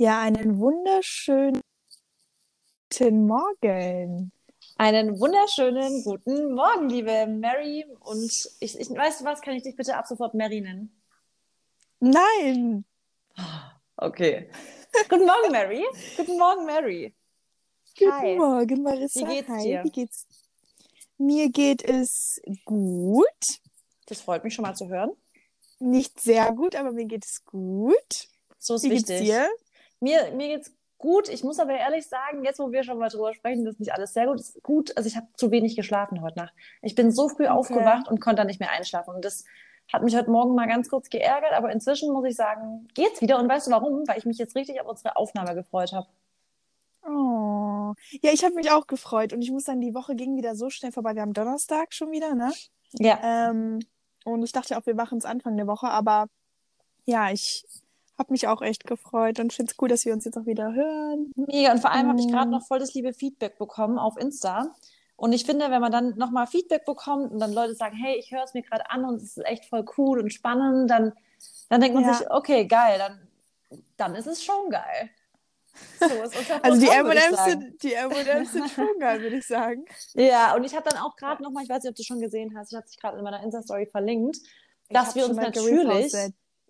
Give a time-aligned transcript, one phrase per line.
[0.00, 1.60] Ja, einen wunderschönen
[2.88, 4.32] guten Morgen.
[4.78, 7.84] Einen wunderschönen guten Morgen, liebe Mary.
[8.00, 11.02] Und ich, ich weißt du was, kann ich dich bitte ab sofort Mary nennen?
[11.98, 12.86] Nein.
[13.98, 14.50] Okay.
[15.10, 15.84] guten Morgen, Mary.
[16.16, 17.14] Guten Morgen, Mary.
[17.98, 18.36] Guten Hi.
[18.36, 19.20] Morgen, Marissa.
[19.20, 19.62] Wie geht's Hi.
[19.64, 19.84] dir?
[19.84, 20.26] Wie geht's?
[21.18, 23.26] Mir geht es gut.
[24.06, 25.10] Das freut mich schon mal zu hören.
[25.78, 28.28] Nicht sehr gut, aber mir geht es gut.
[28.56, 29.18] So ist Wie wichtig.
[29.18, 29.50] geht's dir?
[30.00, 31.28] Mir, mir geht's gut.
[31.28, 33.92] Ich muss aber ehrlich sagen, jetzt wo wir schon mal drüber sprechen, das ist nicht
[33.92, 34.40] alles sehr gut.
[34.40, 34.96] Ist gut.
[34.96, 36.54] Also ich habe zu wenig geschlafen heute Nacht.
[36.82, 39.14] Ich bin so früh aufgewacht und konnte dann nicht mehr einschlafen.
[39.14, 39.44] Und das
[39.92, 43.38] hat mich heute Morgen mal ganz kurz geärgert, aber inzwischen muss ich sagen, geht's wieder.
[43.38, 44.06] Und weißt du warum?
[44.06, 46.06] Weil ich mich jetzt richtig auf unsere Aufnahme gefreut habe.
[47.06, 47.94] Oh.
[48.22, 50.70] Ja, ich habe mich auch gefreut und ich muss sagen, die Woche ging wieder so
[50.70, 51.14] schnell vorbei.
[51.14, 52.52] Wir haben Donnerstag schon wieder, ne?
[52.92, 53.18] Ja.
[53.22, 53.80] Ähm,
[54.24, 56.26] und ich dachte auch, wir machen es Anfang der Woche, aber
[57.04, 57.64] ja, ich
[58.20, 60.72] habe mich auch echt gefreut und finde es cool, dass wir uns jetzt auch wieder
[60.74, 61.32] hören.
[61.34, 61.72] Mega.
[61.72, 64.72] Und vor allem habe ich gerade noch voll das liebe Feedback bekommen auf Insta.
[65.16, 68.30] Und ich finde, wenn man dann nochmal Feedback bekommt und dann Leute sagen, hey, ich
[68.30, 71.12] höre es mir gerade an und es ist echt voll cool und spannend, dann,
[71.68, 72.14] dann denkt man Ja.
[72.14, 75.10] sich, okay, geil, dann, dann ist es schon geil.
[75.98, 79.84] So ist unser Also die M&M's sind, die M&M's sind schon geil, würde ich sagen.
[80.14, 82.56] Ja, und ich habe dann auch gerade nochmal, ich weiß nicht, ob du schon gesehen
[82.56, 84.38] hast, ich habe dich gerade in meiner Insta-Story verlinkt,
[84.90, 86.12] dass hab wir uns natürlich.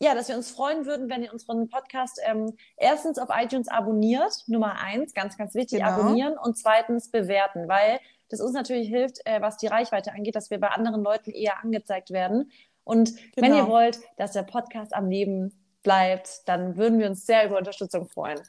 [0.03, 4.33] Ja, dass wir uns freuen würden, wenn ihr unseren Podcast ähm, erstens auf iTunes abonniert,
[4.47, 5.91] Nummer eins, ganz, ganz wichtig, Genau.
[5.93, 10.51] abonnieren und zweitens bewerten, weil das uns natürlich hilft, äh, was die Reichweite angeht, dass
[10.51, 12.51] wir bei anderen Leuten eher angezeigt werden.
[12.85, 13.57] Und wenn Genau.
[13.65, 18.09] ihr wollt, dass der Podcast am Leben bleibt, dann würden wir uns sehr über Unterstützung
[18.09, 18.41] freuen.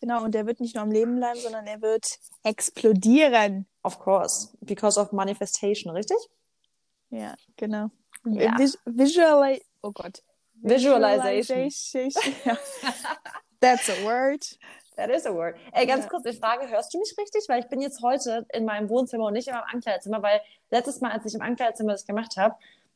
[0.00, 3.66] Genau, und der wird nicht nur am Leben bleiben, sondern er wird explodieren.
[3.82, 6.16] Of course, because of manifestation, richtig?
[7.10, 7.88] Ja, genau.
[8.24, 8.58] Ja.
[8.58, 10.22] Vis Visuali oh Gott.
[10.62, 11.70] Visualization.
[13.60, 14.44] That's a word.
[14.96, 15.56] That is a word.
[15.72, 16.10] Ey, ganz Ja.
[16.10, 17.44] kurz eine Frage, hörst du mich richtig?
[17.48, 20.40] Weil ich bin jetzt heute in meinem Wohnzimmer und nicht in meinem Ankleidezimmer, weil
[20.70, 22.54] letztes Mal, als ich im Ankleidezimmer das gemacht habe,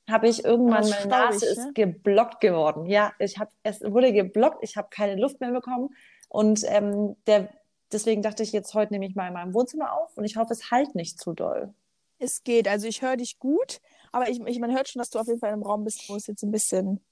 [0.08, 1.72] habe ich irgendwann, Aber meine Nase ist ne?
[1.74, 2.86] geblockt geworden.
[2.86, 5.96] Ja, ich habe, es wurde geblockt, ich habe keine Luft mehr bekommen
[6.28, 7.48] und ähm, der,
[7.90, 10.52] deswegen dachte ich, jetzt heute nehme ich mal in meinem Wohnzimmer auf und ich hoffe,
[10.52, 11.74] es halt nicht zu doll.
[12.18, 12.68] Es geht.
[12.68, 13.80] Also ich höre dich gut,
[14.16, 16.16] aber ich, ich, man hört schon, dass du auf jeden Fall im Raum bist, wo
[16.16, 17.04] es jetzt ein bisschen.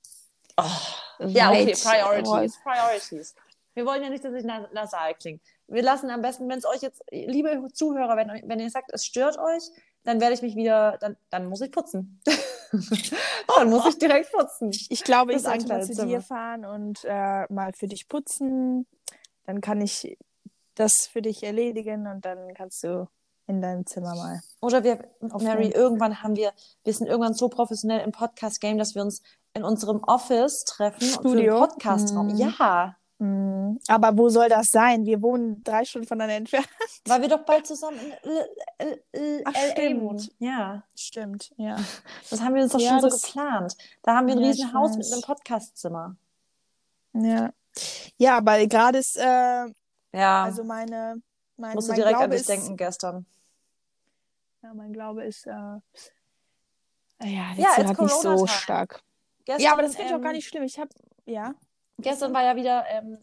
[0.57, 1.27] Oh.
[1.27, 3.35] Ja, okay, Priorities, Priorities.
[3.75, 5.39] Wir wollen ja nicht, dass ich na nasal klinge.
[5.67, 9.05] Wir lassen am besten, wenn es euch jetzt, liebe Zuhörer, wenn, wenn ihr sagt, es
[9.05, 9.65] stört euch,
[10.05, 12.23] dann werde ich mich wieder, dann, dann muss ich putzen.
[13.49, 14.71] dann muss ich direkt putzen.
[14.71, 18.87] Ich glaube, ich Das sollte mal zu dir fahren und äh, mal für dich putzen.
[19.45, 20.17] Dann kann ich
[20.75, 23.09] das für dich erledigen und dann kannst du
[23.47, 24.41] in deinem Zimmer mal.
[24.61, 28.95] Oder wir, Mary, jeden irgendwann haben wir, wir sind irgendwann so professionell im Podcast-Game, dass
[28.95, 29.23] wir uns
[29.55, 31.59] in unserem Office treffen Studio?
[31.61, 32.29] Podcast-Raum.
[32.29, 32.37] Mhm.
[32.37, 35.07] Ja, Mm, Aber wo soll das sein?
[35.07, 36.67] Wir wohnen drei Stunden voneinander entfernt.
[37.07, 40.03] weil wir doch bald zusammen in L L L Ach, LA stimmt.
[40.03, 40.29] wohnen.
[40.41, 41.77] Ja, Stimmt, ja.
[42.29, 43.77] das haben wir uns doch Ja, schon so das- geplant.
[44.03, 46.17] Da haben wir ein Ja, riesen Haus mit einem Podcast-Zimmer.
[47.13, 47.51] Ja,
[48.19, 49.67] ja aber gerade ist, äh,
[50.13, 51.23] Ja, also meine,
[51.57, 53.27] mein, musst du mein direkt Glaube an dich ist, denken gestern.
[54.65, 55.81] Ja, mein Glaube ist, äh, ja,
[57.21, 59.03] jetzt Ja, halt nicht so stark.
[59.45, 60.63] Gestern, Ja, aber das finde ich auch gar ähm, nicht schlimm.
[60.63, 60.89] Ich habe,
[61.27, 61.55] ja.
[61.99, 63.19] Gestern war ja wieder, ähm,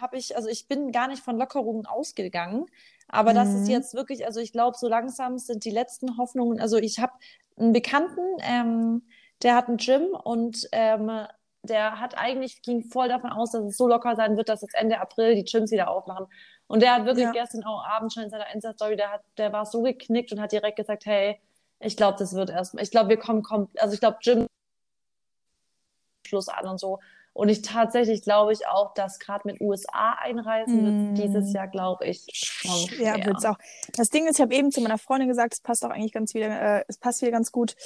[0.00, 2.66] habe ich, also ich bin gar nicht von Lockerungen ausgegangen,
[3.08, 3.72] aber das ist Mhm.
[3.72, 7.14] jetzt wirklich, also ich glaube, so langsam sind die letzten Hoffnungen, also ich habe
[7.56, 9.02] einen Bekannten, ähm,
[9.42, 11.10] der hat ein Gym und ähm,
[11.64, 14.76] der hat eigentlich, ging voll davon aus, dass es so locker sein wird, dass jetzt
[14.76, 16.26] Ende April die Gyms wieder aufmachen.
[16.68, 17.32] Und der hat wirklich Ja.
[17.32, 20.52] gestern auch abends schon in seiner Insta-Story, der hat, der war so geknickt und hat
[20.52, 21.40] direkt gesagt, hey,
[21.78, 24.46] ich glaube, das wird erst, ich glaube, wir kommen, kommen, also ich glaube, Gym
[26.26, 26.98] Schluss an und so.
[27.32, 30.84] Und ich tatsächlich glaube ich auch, dass gerade mit USA einreisen Mm.
[30.86, 33.26] wird dieses Jahr, glaube ich, schon Ja, schwer.
[33.26, 33.58] wird's auch.
[33.94, 36.32] Das Ding ist, ich habe eben zu meiner Freundin gesagt, es passt auch eigentlich ganz
[36.34, 37.76] wieder, äh, es passt wieder ganz gut.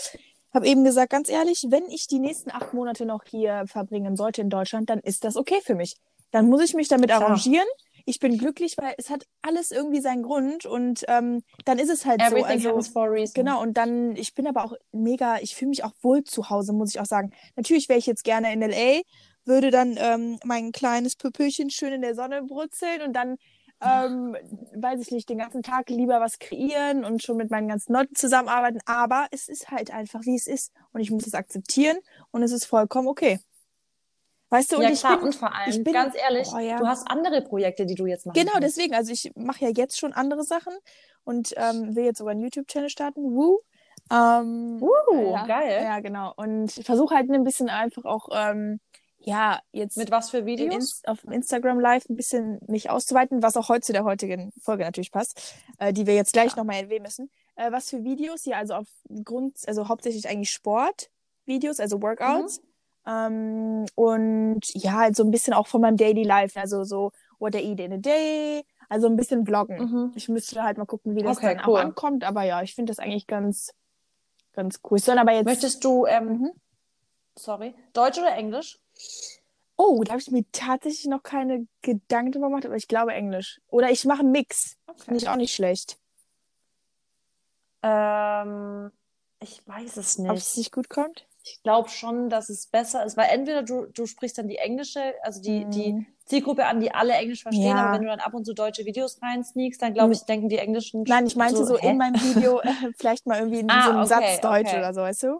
[0.54, 4.40] Habe eben gesagt, ganz ehrlich, wenn ich die nächsten acht Monate noch hier verbringen sollte
[4.40, 5.96] in Deutschland, dann ist das okay für mich.
[6.30, 7.22] Dann muss ich mich damit Klar.
[7.22, 7.66] arrangieren.
[8.06, 12.06] Ich bin glücklich, weil es hat alles irgendwie seinen Grund und ähm, dann ist es
[12.06, 12.26] halt so.
[12.28, 13.34] Everything Also, happens for a reason.
[13.34, 16.72] Genau, und dann, ich bin aber auch mega, ich fühle mich auch wohl zu Hause,
[16.72, 17.32] muss ich auch sagen.
[17.56, 19.00] Natürlich wäre ich jetzt gerne in LA,
[19.44, 23.36] würde dann ähm, mein kleines Pöpöchen schön in der Sonne brutzeln und dann,
[23.82, 24.36] ähm,
[24.74, 28.14] weiß ich nicht, den ganzen Tag lieber was kreieren und schon mit meinen ganzen Leuten
[28.14, 28.80] zusammenarbeiten.
[28.84, 30.72] Aber es ist halt einfach, wie es ist.
[30.92, 31.98] Und ich muss es akzeptieren
[32.30, 33.40] und es ist vollkommen okay.
[34.50, 36.58] Weißt du, und ja, ich klar, bin, und vor allem, ich bin- ganz ehrlich, Oh,
[36.58, 36.76] ja.
[36.76, 38.76] du hast andere Projekte, die du jetzt machen Genau, kannst.
[38.76, 38.94] deswegen.
[38.94, 40.72] Also ich mache ja jetzt schon andere Sachen
[41.24, 43.22] und ähm, will jetzt sogar einen YouTube-Channel starten.
[43.22, 43.60] Woo.
[44.12, 45.80] Ähm, Uh, ja, geil.
[45.84, 46.32] Ja, genau.
[46.36, 48.80] Und ich versuche halt ein bisschen einfach auch ähm,
[49.22, 50.74] ja, jetzt Mit was für in Videos?
[50.74, 54.82] Ins auf Instagram Live ein bisschen mich auszuweiten, was auch heute zu der heutigen Folge
[54.82, 56.56] natürlich passt, äh, die wir jetzt gleich Ja.
[56.56, 57.30] nochmal erwähnen müssen.
[57.54, 58.46] Äh, was für Videos?
[58.46, 58.88] Ja, also auf
[59.24, 62.62] Grund, also hauptsächlich eigentlich Sportvideos, also Workouts.
[63.06, 67.54] Ähm, und ja, halt so ein bisschen auch von meinem Daily Life, also so what
[67.54, 69.78] I eat in a day, also ein bisschen vloggen.
[69.78, 70.12] Mhm.
[70.14, 71.76] Ich müsste halt mal gucken, wie das Okay, dann cool.
[71.78, 73.72] auch ankommt, aber ja, ich finde das eigentlich ganz,
[74.52, 74.98] ganz cool.
[74.98, 75.46] Soll aber jetzt.
[75.46, 76.50] Möchtest du, ähm, Mhm.
[77.36, 78.78] sorry, Deutsch oder Englisch?
[79.76, 83.62] Oh, da habe ich mir tatsächlich noch keine Gedanken drüber gemacht, aber ich glaube Englisch.
[83.68, 84.76] Oder ich mache einen Mix.
[84.98, 85.98] Finde ich auch nicht schlecht.
[87.82, 88.90] Ähm,
[89.40, 90.56] ich weiß es Ob es nicht.
[90.58, 91.26] nicht gut kommt?
[91.42, 95.14] Ich glaube schon, dass es besser ist, weil entweder du, du sprichst dann die englische,
[95.22, 96.06] also die, die Mhm.
[96.26, 97.76] Zielgruppe an, die alle Englisch verstehen, Ja.
[97.86, 100.58] aber wenn du dann ab und zu deutsche Videos reinsneakst, dann glaube ich, denken die
[100.58, 101.90] Englischen Nein, ich meinte so, hä?
[101.90, 104.78] in meinem Video äh, vielleicht mal irgendwie in Ah, so einem okay, Satz Deutsch okay.
[104.78, 105.38] oder so, weißt du?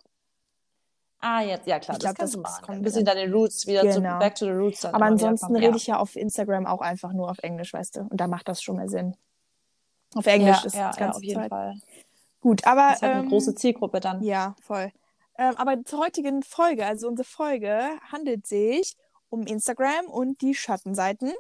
[1.21, 2.65] Ah, jetzt, ja klar, Ich glaub, das kannst das- du das machen.
[2.67, 4.19] kommt Ein bisschen deine Roots wieder zu, Genau.
[4.19, 5.77] back to the roots dann Aber ansonsten rede ja.
[5.77, 8.01] ich ja auf Instagram auch einfach nur auf Englisch, weißt du?
[8.09, 9.15] Und da macht das schon mehr Sinn.
[10.15, 11.51] Auf Englisch ja, ist ja, das ja, ganze auf jeden Zeit.
[11.51, 11.75] Fall.
[12.41, 14.23] Gut, aber Das ist halt eine ähm, große Zielgruppe dann.
[14.25, 14.91] Ja, voll.
[15.41, 18.95] Ähm, aber zur heutigen Folge, also unsere Folge, handelt sich
[19.31, 21.33] um Instagram und die Schattenseiten.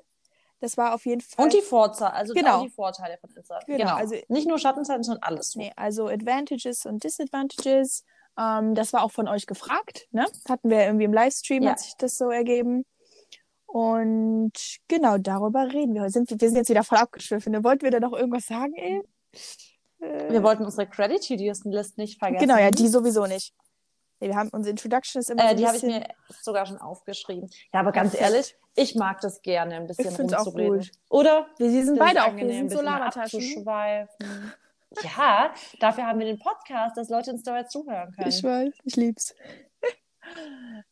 [0.60, 1.44] Das war auf jeden Fall.
[1.44, 2.62] Und die Vorteile, also Genau.
[2.62, 3.62] die Vorteile von Instagram.
[3.66, 3.94] Genau, Genau.
[3.96, 5.54] also- Nicht nur Schattenzeiten, sondern alles.
[5.54, 8.04] Nee, also Advantages und Disadvantages.
[8.38, 10.26] Ähm, das war auch von euch gefragt, ne?
[10.48, 11.70] Hatten wir irgendwie im Livestream, Ja.
[11.72, 12.84] hat sich das so ergeben.
[13.66, 14.52] Und
[14.88, 16.12] genau darüber reden wir heute.
[16.12, 17.52] Sind, wir sind jetzt wieder voll abgeschwiffen.
[17.52, 17.62] Ne?
[17.64, 19.02] Wollten wir da noch irgendwas sagen, ey?
[20.00, 22.46] Äh, Wir wollten unsere Credit-List nicht vergessen.
[22.46, 23.54] genau, ja, die sowieso nicht.
[24.20, 26.06] Wir haben unsere Introduction ist immer so Äh, ein die habe ich mir
[26.42, 27.50] sogar schon aufgeschrieben.
[27.72, 30.78] Ja, aber ganz ehrlich, ich mag das gerne, ein bisschen Ich find's auch rumzureden.
[30.78, 30.90] gut.
[31.08, 31.46] Oder?
[31.58, 33.40] Wir sind Das beide auch, wir sind so Labertaschen.
[33.40, 34.52] abzuschweifen.
[35.04, 38.28] Ja, dafür haben wir den Podcast, dass Leute uns dabei zuhören können.
[38.28, 39.36] Ich weiß, ich lieb's.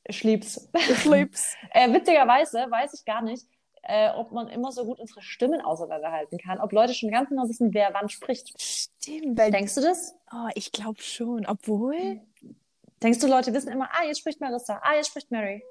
[0.05, 0.69] Ich lieb's.
[0.73, 1.55] Ich lieb's.
[1.73, 3.45] Äh, witzigerweise weiß ich gar nicht,
[3.83, 6.61] äh, ob man immer so gut unsere Stimmen auseinanderhalten kann.
[6.61, 8.61] Ob Leute schon ganz genau wissen, wer wann spricht.
[8.61, 10.15] Stimmt, Denkst du das?
[10.33, 11.45] oh, ich glaube schon.
[11.47, 12.21] Obwohl,
[13.03, 15.63] Denkst du, Leute wissen immer, ah, jetzt spricht Marissa, ah, jetzt spricht Mary.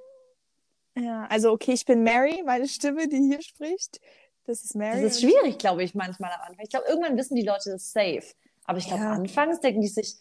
[0.97, 3.99] ja, also okay, ich bin Mary, meine Stimme, die hier spricht.
[4.45, 5.01] Das ist Mary.
[5.01, 6.63] Das ist schwierig, glaube ich, manchmal am Anfang.
[6.63, 8.23] Ich glaube, irgendwann wissen die Leute das safe.
[8.63, 9.11] Aber ich glaube, Ja.
[9.11, 10.15] anfangs denken die sich,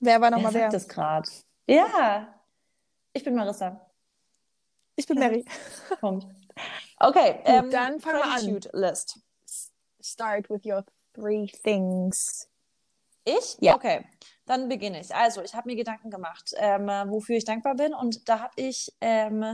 [0.00, 0.70] Wer war wer nochmal sagt wer?
[0.70, 1.28] das gerade?
[1.66, 2.40] Ja,
[3.14, 3.84] ich bin Marissa.
[4.96, 5.24] Ich bin Ja.
[5.28, 5.44] Mary.
[6.00, 6.26] Punkt.
[6.98, 8.24] Okay, ähm, dann fangen wir
[8.74, 8.80] an.
[8.80, 9.18] List.
[10.00, 10.84] Start with your
[11.14, 12.47] three things.
[13.28, 13.56] Ich?
[13.60, 13.74] Ja.
[13.74, 14.04] Okay,
[14.46, 15.14] dann beginne ich.
[15.14, 17.94] Also, ich habe mir Gedanken gemacht, ähm, äh, wofür ich dankbar bin.
[17.94, 19.44] Und da habe ich ähm,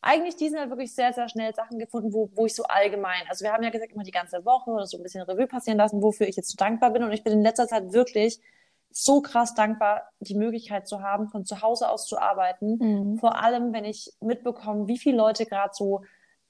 [0.00, 3.52] eigentlich diesmal wirklich sehr, sehr schnell Sachen gefunden, wo, wo ich so allgemein, also wir
[3.52, 6.28] haben ja gesagt, immer die ganze Woche oder so ein bisschen Revue passieren lassen, wofür
[6.28, 7.02] ich jetzt so dankbar bin.
[7.02, 8.40] Und ich bin in letzter Zeit wirklich
[8.90, 12.78] so krass dankbar, die Möglichkeit zu haben, von zu Hause aus zu arbeiten.
[12.78, 13.18] Mhm.
[13.18, 16.02] Vor allem, wenn ich mitbekomme, wie viele Leute gerade so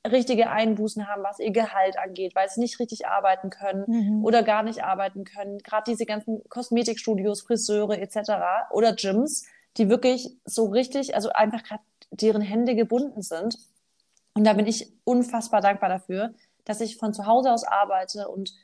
[0.07, 4.25] richtige Einbußen haben, was ihr Gehalt angeht, weil sie nicht richtig arbeiten können Mhm.
[4.25, 5.59] oder gar nicht arbeiten können.
[5.59, 8.69] Gerade diese ganzen Kosmetikstudios, Friseure etc.
[8.71, 9.47] oder Gyms,
[9.77, 13.59] die wirklich so richtig, also einfach gerade deren Hände gebunden sind.
[14.35, 16.33] Und da bin ich unfassbar dankbar dafür,
[16.65, 18.55] dass ich von zu Hause aus arbeite und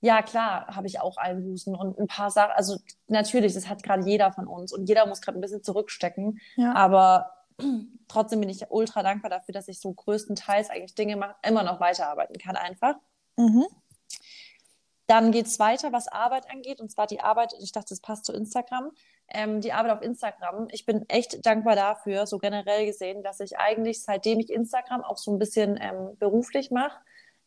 [0.00, 2.52] ja, klar, habe ich auch Einbußen und ein paar Sachen.
[2.54, 2.76] Also
[3.08, 6.38] natürlich, das hat gerade jeder von uns und jeder muss gerade ein bisschen zurückstecken.
[6.54, 6.72] Ja.
[6.74, 7.32] Aber
[8.08, 11.80] trotzdem bin ich ultra dankbar dafür, dass ich so größtenteils eigentlich Dinge mach, immer noch
[11.80, 12.96] weiterarbeiten kann einfach.
[13.36, 13.66] Mhm.
[15.06, 18.26] Dann geht es weiter, was Arbeit angeht, und zwar die Arbeit, ich dachte, das passt
[18.26, 18.90] zu Instagram,
[19.28, 20.68] ähm, die Arbeit auf Instagram.
[20.70, 25.16] Ich bin echt dankbar dafür, so generell gesehen, dass ich eigentlich, seitdem ich Instagram auch
[25.16, 27.00] so ein bisschen ähm, beruflich mache,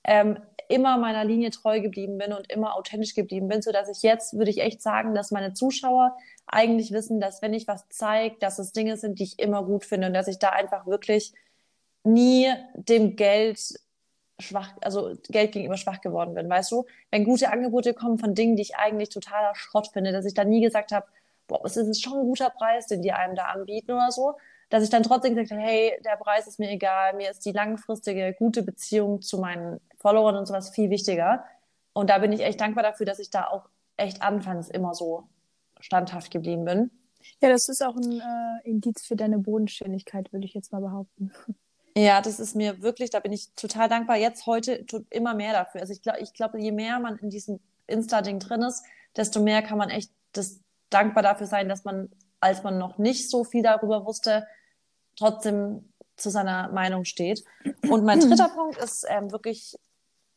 [0.03, 4.37] ähm, immer meiner Linie treu geblieben bin und immer authentisch geblieben bin, sodass ich jetzt,
[4.37, 6.17] würde ich echt sagen, dass meine Zuschauer
[6.47, 9.85] eigentlich wissen, dass wenn ich was zeige, dass es Dinge sind, die ich immer gut
[9.85, 11.33] finde und dass ich da einfach wirklich
[12.03, 13.59] nie dem Geld
[14.39, 16.85] schwach, also Geld gegenüber schwach geworden bin, weißt du?
[17.11, 20.43] Wenn gute Angebote kommen von Dingen, die ich eigentlich totaler Schrott finde, dass ich da
[20.43, 21.05] nie gesagt habe,
[21.47, 24.35] boah, es ist schon ein guter Preis, den die einem da anbieten oder so,
[24.71, 27.51] dass ich dann trotzdem gesagt habe, hey, der Preis ist mir egal, mir ist die
[27.51, 31.43] langfristige, gute Beziehung zu meinen Followern und sowas viel wichtiger.
[31.93, 35.27] Und da bin ich echt dankbar dafür, dass ich da auch echt anfangs immer so
[35.81, 36.89] standhaft geblieben bin.
[37.41, 41.31] Ja, das ist auch ein äh, Indiz für deine Bodenständigkeit, würde ich jetzt mal behaupten.
[41.97, 44.15] Ja, das ist mir wirklich, da bin ich total dankbar.
[44.15, 45.81] Jetzt heute tut immer mehr dafür.
[45.81, 48.85] Also ich glaube, ich glaube, je mehr man in diesem Insta-Ding drin ist,
[49.17, 52.09] desto mehr kann man echt das dankbar dafür sein, dass man,
[52.39, 54.47] als man noch nicht so viel darüber wusste,
[55.17, 57.43] trotzdem zu seiner Meinung steht.
[57.89, 59.75] Und mein dritter Punkt ist ähm, wirklich,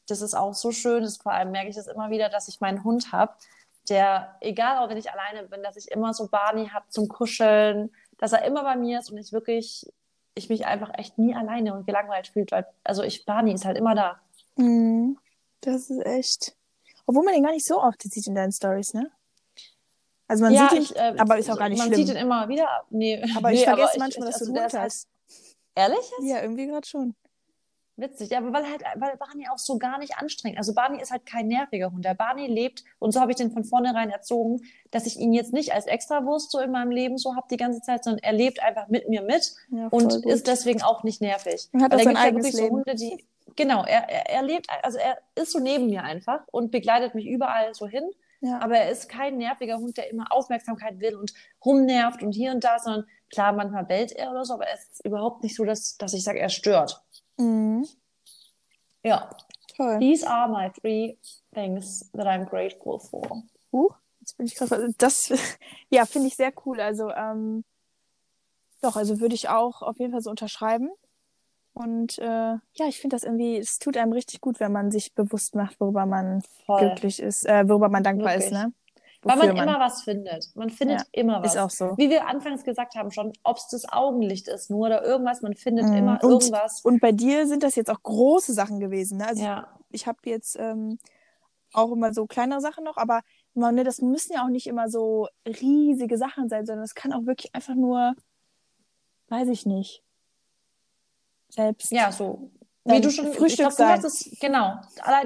[0.08, 2.60] das ist auch so schön, das vor allem merke ich das immer wieder, dass ich
[2.60, 3.34] meinen Hund habe,
[3.88, 7.90] der, egal auch wenn ich alleine bin, dass ich immer so Barney habe zum Kuscheln,
[8.18, 9.86] dass er immer bei mir ist und ich wirklich
[10.34, 13.78] ich mich einfach echt nie alleine und gelangweilt fühlt, weil, also ich, Barney ist halt
[13.78, 14.20] immer da.
[14.56, 15.18] Mhm.
[15.60, 16.56] Das ist echt.
[17.06, 19.10] Obwohl man den gar nicht so oft sieht in deinen Stories, ne?
[20.26, 22.06] Also man ja, sieht ihn, ich, äh, aber ist auch gar nicht man schlimm.
[22.06, 22.68] sieht ihn immer wieder.
[22.90, 24.74] Nee, aber ich nee, vergesse aber manchmal, ich, dass du also ist hast.
[24.76, 25.06] Halt,
[25.74, 26.28] ehrlich jetzt?
[26.28, 27.14] Ja, irgendwie gerade schon.
[27.96, 30.58] Witzig, ja, aber weil halt, weil Barney auch so gar nicht anstrengend.
[30.58, 32.04] Also Barney ist halt kein nerviger Hund.
[32.04, 35.52] Der Barney lebt, und so habe ich den von vornherein erzogen, dass ich ihn jetzt
[35.52, 38.60] nicht als Extrawurst so in meinem Leben so habe die ganze Zeit, sondern er lebt
[38.60, 40.26] einfach mit mir mit Ja, und gut.
[40.26, 41.68] ist deswegen auch nicht nervig.
[41.72, 42.76] Und hat Weil auch sein gibt's ja eigenes wirklich so Leben.
[42.76, 46.72] Hunde, die, genau, er, er, er lebt, also er ist so neben mir einfach und
[46.72, 48.10] begleitet mich überall so hin.
[48.44, 48.60] Ja.
[48.60, 51.32] Aber er ist kein nerviger Hund, der immer Aufmerksamkeit will und
[51.64, 55.04] rumnervt und hier und da, sondern klar, manchmal bellt er oder so, aber es ist
[55.06, 57.02] überhaupt nicht so, dass, dass ich sage, er stört.
[57.38, 57.88] Mhm.
[59.02, 59.30] Ja.
[59.74, 59.98] Toll.
[59.98, 61.16] These are my three
[61.54, 63.42] things that I'm grateful for.
[63.72, 63.88] Uh,
[64.20, 64.92] jetzt bin ich gerade.
[64.98, 65.32] Das,
[65.88, 66.82] ja, finde ich sehr cool.
[66.82, 67.64] Also, ähm,
[68.82, 70.90] doch, also würde ich auch auf jeden Fall so unterschreiben.
[71.74, 75.12] Und äh, ja, ich finde das irgendwie, es tut einem richtig gut, wenn man sich
[75.14, 76.78] bewusst macht, worüber man Voll.
[76.78, 78.46] glücklich ist, äh, worüber man dankbar Wirklich.
[78.46, 78.72] ist, ne?
[79.22, 80.54] Weil Wofür man immer was findet.
[80.54, 81.54] Man findet Ja, immer was.
[81.54, 81.96] Ist auch so.
[81.96, 85.54] Wie wir anfangs gesagt haben schon, ob es das Augenlicht ist nur oder irgendwas, man
[85.54, 85.96] findet Mhm.
[85.96, 86.80] immer Und- irgendwas.
[86.82, 89.26] Und bei dir sind das jetzt auch große Sachen gewesen, ne?
[89.26, 90.98] Also Ja, ich habe jetzt ähm,
[91.72, 93.22] auch immer so kleinere Sachen noch, aber
[93.54, 97.12] man, ne, das müssen ja auch nicht immer so riesige Sachen sein, sondern es kann
[97.12, 98.14] auch wirklich einfach nur,
[99.28, 100.03] weiß ich nicht,
[101.54, 101.90] selbst.
[101.90, 102.50] ja, so.
[102.86, 104.74] Wie du schon, Frühstück glaub, du hast es, genau.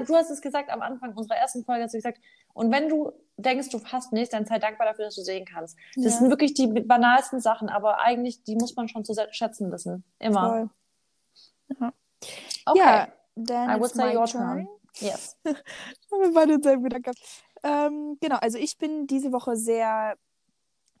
[0.07, 2.19] Du hast es gesagt am Anfang unserer ersten Folge, hast du gesagt,
[2.53, 5.75] und wenn du denkst, du hast nichts, dann sei dankbar dafür, dass du sehen kannst.
[5.95, 6.11] Das Ja.
[6.19, 10.05] sind wirklich die banalsten Sachen, aber eigentlich, die muss man schon zu schätzen wissen.
[10.19, 10.69] Immer.
[11.77, 11.91] Voll.
[12.65, 12.79] Okay.
[12.79, 14.65] Ja, then I would say your turn.
[14.65, 14.67] turn.
[14.99, 15.37] Yes.
[15.45, 17.11] Wir beide denselben Gedanken.
[17.63, 20.15] Ähm, genau, also ich bin diese Woche sehr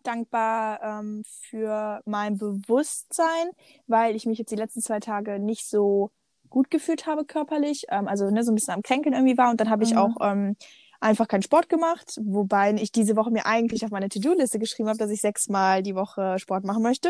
[0.03, 3.49] dankbar ähm, für mein Bewusstsein,
[3.87, 6.11] weil ich mich jetzt die letzten zwei Tage nicht so
[6.49, 9.59] gut gefühlt habe körperlich, ähm, also ne, so ein bisschen am Kränkeln irgendwie war und
[9.61, 9.97] dann habe ich Mhm.
[9.97, 10.55] auch ähm,
[10.99, 14.97] einfach keinen Sport gemacht, wobei ich diese Woche mir eigentlich auf meine To-Do-Liste geschrieben habe,
[14.97, 17.09] dass ich sechsmal die Woche Sport machen möchte.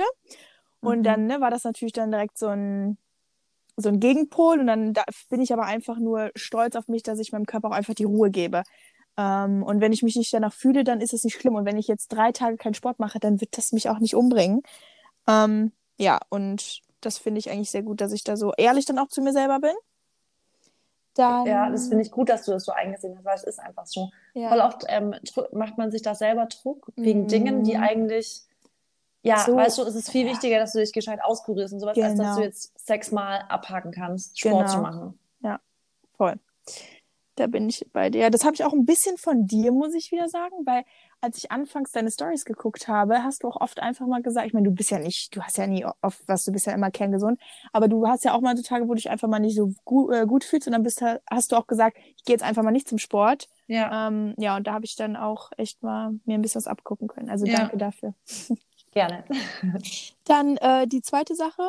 [0.81, 1.05] Und Mhm.
[1.05, 2.98] dann ne, war das natürlich dann direkt so ein
[3.77, 7.19] so ein Gegenpol und dann da bin ich aber einfach nur stolz auf mich, dass
[7.19, 8.63] ich meinem Körper auch einfach die Ruhe gebe.
[9.21, 11.55] Ähm, und wenn ich mich nicht danach fühle, dann ist es nicht schlimm.
[11.55, 14.15] Und wenn ich jetzt drei Tage keinen Sport mache, dann wird das mich auch nicht
[14.15, 14.61] umbringen.
[15.27, 18.97] Ähm, ja, und das finde ich eigentlich sehr gut, dass ich da so ehrlich dann
[18.97, 19.73] auch zu mir selber bin.
[21.15, 23.59] Dann, Ja, das finde ich gut, dass du das so eingesehen hast, weil es ist
[23.59, 24.09] einfach so.
[24.35, 24.47] ja.
[24.49, 25.13] Voll oft ähm,
[25.51, 27.27] macht man sich da selber Druck wegen Mhm.
[27.27, 28.43] Dingen, die eigentlich,
[29.23, 29.55] ja, So.
[29.55, 32.17] weißt du, es ist viel wichtiger, dass du dich gescheit auskurierst und sowas, als dass
[32.27, 32.35] Genau.
[32.38, 34.71] du jetzt sechsmal abhaken kannst, Sport Genau.
[34.71, 35.19] zu machen.
[36.15, 36.35] Voll.
[37.39, 38.29] Da bin ich bei dir.
[38.29, 40.84] Das habe ich auch ein bisschen von dir, muss ich wieder sagen, weil
[41.22, 44.53] als ich anfangs deine Stories geguckt habe, hast du auch oft einfach mal gesagt, ich
[44.53, 46.91] meine, du bist ja nicht, du hast ja nie oft was, du bist ja immer
[46.91, 47.39] kerngesund,
[47.72, 49.72] aber du hast ja auch mal so Tage, wo du dich einfach mal nicht so
[49.86, 52.63] gut, äh, gut fühlst und dann bist, hast du auch gesagt, ich gehe jetzt einfach
[52.63, 53.48] mal nicht zum Sport.
[53.67, 56.67] Ja, Ähm, ja, und da habe ich dann auch echt mal mir ein bisschen was
[56.67, 57.29] abgucken können.
[57.29, 57.60] Also Ja.
[57.60, 58.13] danke dafür.
[58.91, 59.24] gerne.
[60.25, 61.63] Dann äh, die zweite Sache.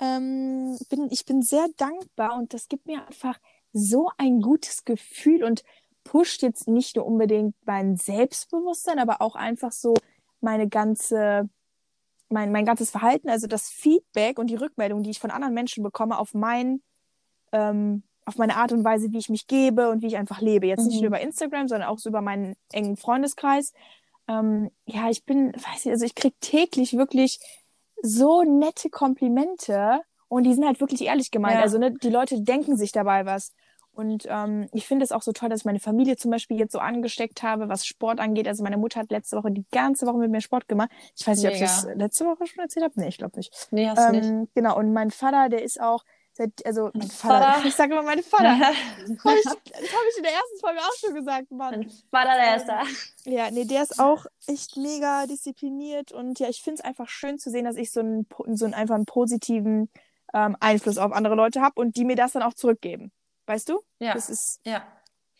[0.00, 3.38] Ähm, bin, ich bin sehr dankbar und das gibt mir einfach
[3.72, 5.62] so ein gutes Gefühl und
[6.04, 9.94] pusht jetzt nicht nur unbedingt mein Selbstbewusstsein, aber auch einfach so
[10.40, 11.48] meine ganze,
[12.28, 15.82] mein, mein ganzes Verhalten, also das Feedback und die Rückmeldung, die ich von anderen Menschen
[15.84, 16.82] bekomme auf mein,
[17.52, 20.66] ähm, auf meine Art und Weise, wie ich mich gebe und wie ich einfach lebe.
[20.66, 21.00] Jetzt nicht Mhm.
[21.00, 23.72] nur über Instagram, sondern auch so über meinen engen Freundeskreis.
[24.28, 27.40] Ähm, ja, ich bin, weiß ich, also ich krieg täglich wirklich
[28.02, 30.00] so nette Komplimente
[30.30, 31.56] und die sind halt wirklich ehrlich gemeint.
[31.56, 31.62] Ja.
[31.62, 33.52] Also ne, die Leute denken sich dabei was.
[33.92, 36.72] Und ähm, ich finde es auch so toll, dass ich meine Familie zum Beispiel jetzt
[36.72, 38.46] so angesteckt habe, was Sport angeht.
[38.46, 40.90] Also meine Mutter hat letzte Woche die ganze Woche mit mir Sport gemacht.
[41.18, 41.72] Ich weiß nicht, ob ich Mega.
[41.72, 42.94] das letzte Woche schon erzählt habe.
[42.96, 43.52] Nee, ich glaube nicht.
[43.72, 44.24] Nee, hast du nicht.
[44.24, 47.52] Ähm, genau, und mein Vater, der ist auch seit, also mein Vater.
[47.52, 48.58] Vater, ich sage immer mein Vater.
[48.60, 48.74] Hab
[49.24, 51.80] das habe ich in der ersten Folge auch schon gesagt, Mann.
[51.80, 52.82] Mein Vater, der ist da.
[53.24, 57.40] Ja, nee, der ist auch echt mega diszipliniert und ja, ich finde es einfach schön
[57.40, 59.90] zu sehen, dass ich so einen, so einen einfach einen positiven
[60.34, 63.10] ähm, Einfluss auf andere Leute habe und die mir das dann auch zurückgeben.
[63.46, 63.80] Weißt du?
[63.98, 64.14] Ja.
[64.14, 64.82] Das ist Ja,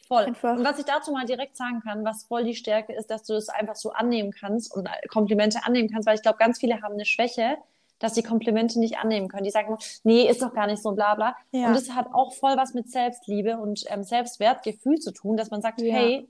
[0.09, 0.25] voll.
[0.25, 3.23] Einfach- Und was ich dazu mal direkt sagen kann, was voll die Stärke ist, dass
[3.25, 6.83] du das einfach so annehmen kannst und Komplimente annehmen kannst, weil ich glaube, ganz viele
[6.83, 7.57] haben eine Schwäche,
[8.01, 9.45] dass sie Komplimente nicht annehmen können.
[9.45, 11.37] Die sagen, nee, ist doch gar nicht so, bla bla.
[11.53, 11.69] Ja.
[11.69, 15.61] Und das hat auch voll was mit Selbstliebe und ähm, Selbstwertgefühl zu tun, dass man
[15.61, 15.95] sagt, Ja.
[15.95, 16.29] hey,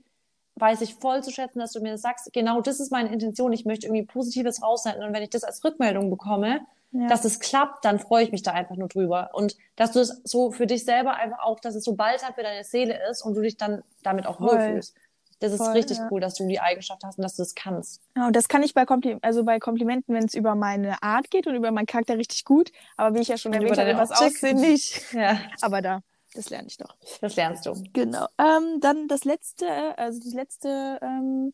[0.55, 2.31] weiß ich voll zu schätzen, dass du mir das sagst.
[2.33, 3.53] Genau das ist meine Intention.
[3.53, 5.01] Ich möchte irgendwie Positives raussenden.
[5.03, 6.59] Und wenn ich das als Rückmeldung bekomme,
[6.91, 7.07] ja.
[7.07, 9.29] dass es klappt, dann freue ich mich da einfach nur drüber.
[9.33, 12.43] Und dass du es so für dich selber einfach auch, dass es so balsam für
[12.43, 14.95] deine Seele ist und du dich dann damit auch wohlfühlst.
[15.41, 16.07] Das ist Voll, richtig ja.
[16.11, 17.99] cool, dass du die Eigenschaft hast und dass du das kannst.
[18.15, 21.31] Ja, und das kann ich bei, Kompli also bei Komplimenten, wenn es über meine Art
[21.31, 22.71] geht und über meinen Charakter richtig gut.
[22.95, 24.11] Aber wie ich ja schon Und erwähnt habe, über das.
[24.11, 25.01] Aussehen nicht.
[25.13, 26.01] Ja, Aber da,
[26.35, 26.95] das lerne ich doch.
[27.21, 27.73] das lernst du.
[27.91, 28.27] Genau.
[28.37, 31.53] Ähm, dann das letzte, also die letzte, ähm,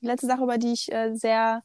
[0.00, 1.62] letzte Sache, über die ich äh, sehr,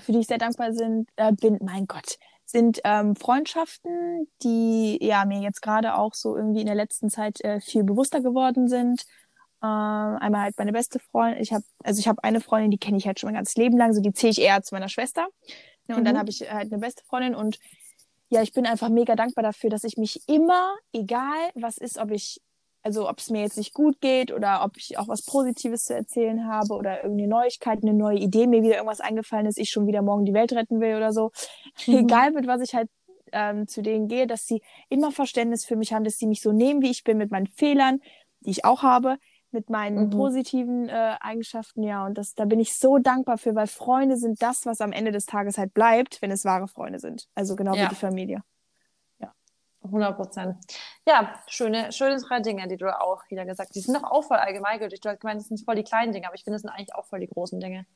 [0.00, 5.24] für die ich sehr dankbar sind, äh, bin, mein Gott, sind ähm, Freundschaften, die ja
[5.24, 9.04] mir jetzt gerade auch so irgendwie in der letzten Zeit äh, viel bewusster geworden sind.
[9.62, 9.68] Ähm,
[10.20, 11.42] einmal halt meine beste Freundin.
[11.42, 13.78] Ich habe, also ich habe eine Freundin, die kenne ich halt schon mein ganzes Leben
[13.78, 15.26] lang, so die zähle ich eher zu meiner Schwester.
[15.88, 16.04] Ne, und Mhm.
[16.04, 17.58] dann habe ich halt eine beste Freundin und
[18.28, 22.10] ja, ich bin einfach mega dankbar dafür, dass ich mich immer, egal was ist, ob
[22.10, 22.40] ich,
[22.84, 25.94] also ob es mir jetzt nicht gut geht oder ob ich auch was Positives zu
[25.94, 29.86] erzählen habe oder irgendeine Neuigkeit, eine neue Idee, mir wieder irgendwas eingefallen ist, ich schon
[29.86, 31.32] wieder morgen die Welt retten will oder so.
[31.86, 31.94] Mhm.
[31.94, 32.88] Egal mit was ich halt
[33.32, 36.52] ähm, zu denen gehe, dass sie immer Verständnis für mich haben, dass sie mich so
[36.52, 38.00] nehmen, wie ich bin, mit meinen Fehlern,
[38.40, 39.16] die ich auch habe,
[39.50, 40.10] mit meinen Mhm.
[40.10, 42.04] positiven äh, Eigenschaften, ja.
[42.06, 45.10] Und das, da bin ich so dankbar für, weil Freunde sind das, was am Ende
[45.12, 47.28] des Tages halt bleibt, wenn es wahre Freunde sind.
[47.34, 47.84] Also genau Ja.
[47.84, 48.42] wie die Familie.
[49.84, 50.56] 100 Prozent.
[51.06, 53.76] Ja, schöne, schöne drei Dinge, die du auch wieder gesagt hast.
[53.76, 55.00] Die sind doch auch voll allgemeingültig.
[55.00, 56.94] Du hast gemeint, das sind voll die kleinen Dinge, aber ich finde, das sind eigentlich
[56.94, 57.86] auch voll die großen Dinge.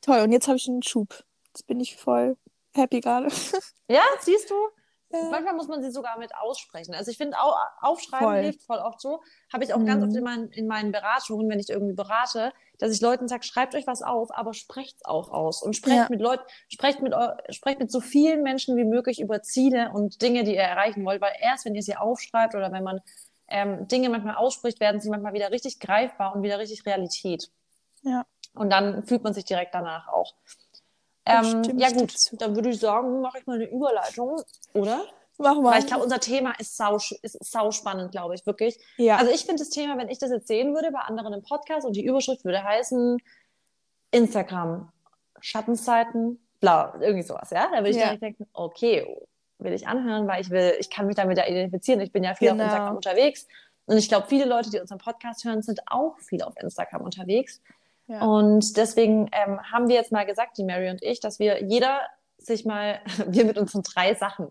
[0.00, 1.24] Toll, und jetzt habe ich einen Schub.
[1.48, 2.36] Jetzt bin ich voll
[2.74, 3.28] happy gerade.
[3.88, 4.54] Ja, siehst du?
[5.12, 5.28] Ja.
[5.30, 6.94] Manchmal muss man sie sogar mit aussprechen.
[6.94, 8.42] Also ich finde, au aufschreiben Voll.
[8.42, 9.20] hilft voll oft so.
[9.52, 10.08] Habe ich auch ganz Mhm.
[10.08, 13.74] oft in meinen, in meinen Beratungen, wenn ich irgendwie berate, dass ich Leuten sage, schreibt
[13.74, 15.62] euch was auf, aber sprecht's auch aus.
[15.62, 16.06] Und sprecht Ja.
[16.10, 17.12] mit Leuten, sprecht mit,
[17.50, 21.20] sprecht mit so vielen Menschen wie möglich über Ziele und Dinge, die ihr erreichen wollt.
[21.20, 23.00] Weil erst, wenn ihr sie aufschreibt oder wenn man
[23.48, 27.50] ähm, Dinge manchmal ausspricht, werden sie manchmal wieder richtig greifbar und wieder richtig Realität.
[28.02, 28.24] Ja.
[28.54, 30.34] Und dann fühlt man sich direkt danach auch.
[31.38, 32.36] Ähm, stimmt ja gut, dazu.
[32.36, 34.40] dann würde ich sagen, mache ich mal eine Überleitung,
[34.74, 35.04] oder?
[35.38, 35.70] Machen wir.
[35.70, 38.78] Weil ich glaube, unser Thema ist sau, ist sau spannend, glaube ich, wirklich.
[38.98, 39.16] ja.
[39.16, 41.86] Also ich finde das Thema, wenn ich das jetzt sehen würde bei anderen im Podcast
[41.86, 43.16] und die Überschrift würde heißen
[44.10, 44.90] Instagram,
[45.40, 47.68] Schattenseiten, bla, irgendwie sowas, ja?
[47.70, 48.04] Da würde ich Ja.
[48.04, 49.06] direkt denken, okay,
[49.58, 52.00] will ich anhören, weil ich will, ich kann mich damit ja identifizieren.
[52.00, 52.62] Ich bin ja viel Genau.
[52.64, 53.46] auf Instagram unterwegs.
[53.86, 57.60] Und ich glaube, viele Leute, die unseren Podcast hören, sind auch viel auf Instagram unterwegs.
[58.10, 58.20] Ja.
[58.22, 62.00] Und deswegen ähm, haben wir jetzt mal gesagt, die Mary und ich, dass wir jeder
[62.38, 64.48] sich mal, wir mit unseren drei Sachen,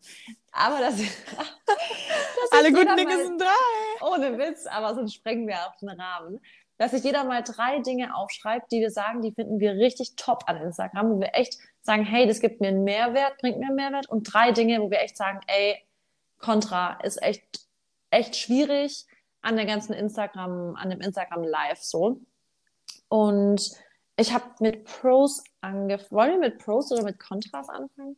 [0.51, 0.95] aber das,
[1.65, 4.07] dass Alle guten Dinge mal- sind drei.
[4.07, 6.39] ohne Witz, aber sonst sprengen wir auf den Rahmen.
[6.77, 10.43] Dass sich jeder mal drei Dinge aufschreibt, die wir sagen, die finden wir richtig top
[10.47, 13.75] an Instagram, wo wir echt sagen, hey, das gibt mir einen Mehrwert, bringt mir einen
[13.75, 14.07] Mehrwert.
[14.07, 15.77] Und drei Dinge, wo wir echt sagen, ey,
[16.37, 17.43] Contra ist echt,
[18.11, 19.05] echt schwierig
[19.41, 22.21] an der ganzen Instagram, an dem Instagram Live so.
[23.09, 23.71] Und
[24.17, 26.11] ich habe mit Pros angefangen.
[26.11, 28.15] Wollen wir mit Pros oder mit Kontras anfangen?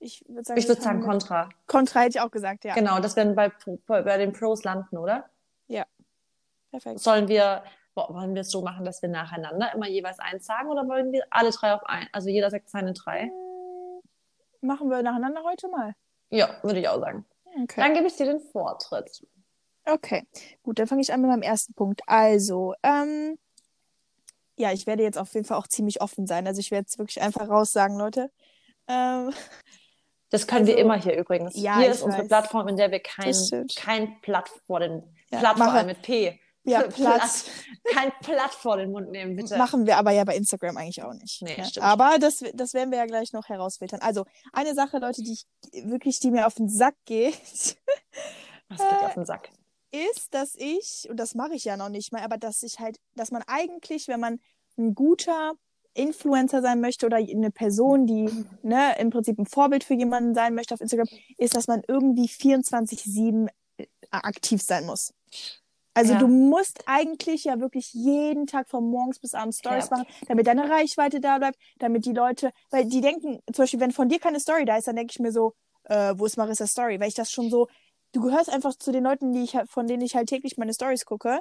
[0.00, 1.48] Ich würde sagen, Ich würde wir sagen Contra.
[1.66, 2.74] Contra hätte ich auch gesagt, ja.
[2.74, 3.50] Genau, dass wir bei,
[3.86, 5.28] bei, den Pros landen, oder?
[6.70, 7.00] Perfekt.
[7.00, 7.64] Sollen wir,
[7.94, 11.12] wo- wollen wir es so machen, dass wir nacheinander immer jeweils eins sagen oder wollen
[11.12, 12.06] wir alle drei auf ein?
[12.12, 13.22] Also jeder sagt seine drei?
[13.22, 14.00] Hm,
[14.60, 15.94] Machen wir nacheinander heute mal.
[16.28, 17.24] Ja, würde ich auch sagen.
[17.62, 17.80] Okay.
[17.80, 19.26] Dann gebe ich dir den Vortritt.
[19.86, 20.26] Okay,
[20.62, 22.02] gut, dann fange ich an mit meinem ersten Punkt.
[22.06, 23.38] Also, ähm,
[24.58, 26.46] ja, ich werde jetzt auf jeden Fall auch ziemlich offen sein.
[26.46, 28.30] Also ich werde jetzt wirklich einfach raussagen, Leute.
[28.88, 29.32] Ähm,
[30.30, 31.56] Das können wir Also, immer hier übrigens.
[31.56, 32.28] ja, hier ist unsere weiß.
[32.28, 33.34] Plattform, in der wir kein,
[33.74, 36.38] kein Platt vor den, Ja, Platt vor mache- allem mit P.
[36.64, 36.82] Ja.
[36.94, 37.46] Platz.
[37.94, 39.56] Kein Platt vor den Mund nehmen, bitte.
[39.56, 41.40] machen wir aber ja bei Instagram eigentlich auch nicht.
[41.40, 41.64] Nee, ne?
[41.64, 41.86] stimmt.
[41.86, 44.00] Aber das, das werden wir ja gleich noch herausfiltern.
[44.02, 45.46] Also, eine Sache, Leute, die ich
[45.86, 47.32] wirklich, die mir auf den Sack geht,
[48.68, 49.48] Was geht dir auf den Sack?
[49.90, 52.98] Ist, dass ich, und das mache ich ja noch nicht mal, aber dass ich halt,
[53.14, 54.40] dass man eigentlich, wenn man
[54.76, 55.52] ein guter
[55.94, 58.30] Influencer sein möchte oder eine Person, die
[58.62, 62.28] ne, im Prinzip ein Vorbild für jemanden sein möchte auf Instagram, ist, dass man irgendwie
[62.28, 63.48] 24-7
[64.10, 65.12] aktiv sein muss.
[65.94, 66.20] Also Ja.
[66.20, 69.96] du musst eigentlich ja wirklich jeden Tag von morgens bis abends Stories Ja.
[69.96, 73.90] machen, damit deine Reichweite da bleibt, damit die Leute, weil die denken, zum Beispiel, wenn
[73.90, 76.66] von dir keine Story da ist, dann denke ich mir so, äh, wo ist Marissa
[76.68, 77.00] Story?
[77.00, 77.66] Weil ich das schon so,
[78.18, 80.74] du gehörst einfach zu den Leuten, die ich, halt- von denen ich halt täglich meine
[80.74, 81.40] Stories gucke.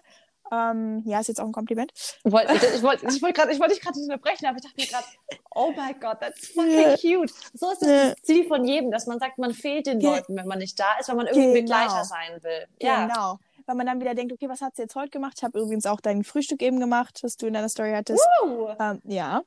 [0.50, 1.92] Ähm, ja, ist jetzt auch ein Kompliment.
[2.24, 4.64] Ich wollte ich wollt, ich wollt grad- ich wollt dich gerade nicht unterbrechen, aber ich
[4.64, 5.06] dachte mir gerade,
[5.54, 7.34] oh my God, that's fucking cute.
[7.54, 10.48] So ist das, das Ziel von jedem, dass man sagt, man fehlt den Leuten, wenn
[10.48, 11.62] man nicht da ist, weil man irgendwie Genau.
[11.62, 12.66] Begleiter sein will.
[12.82, 13.40] Ja, Genau.
[13.66, 15.34] Weil man dann wieder denkt, okay, was hat sie jetzt heute gemacht?
[15.36, 18.26] Ich habe übrigens auch dein Frühstück eben gemacht, was du in deiner Story hattest.
[18.46, 19.42] Uh, Ähm, ja.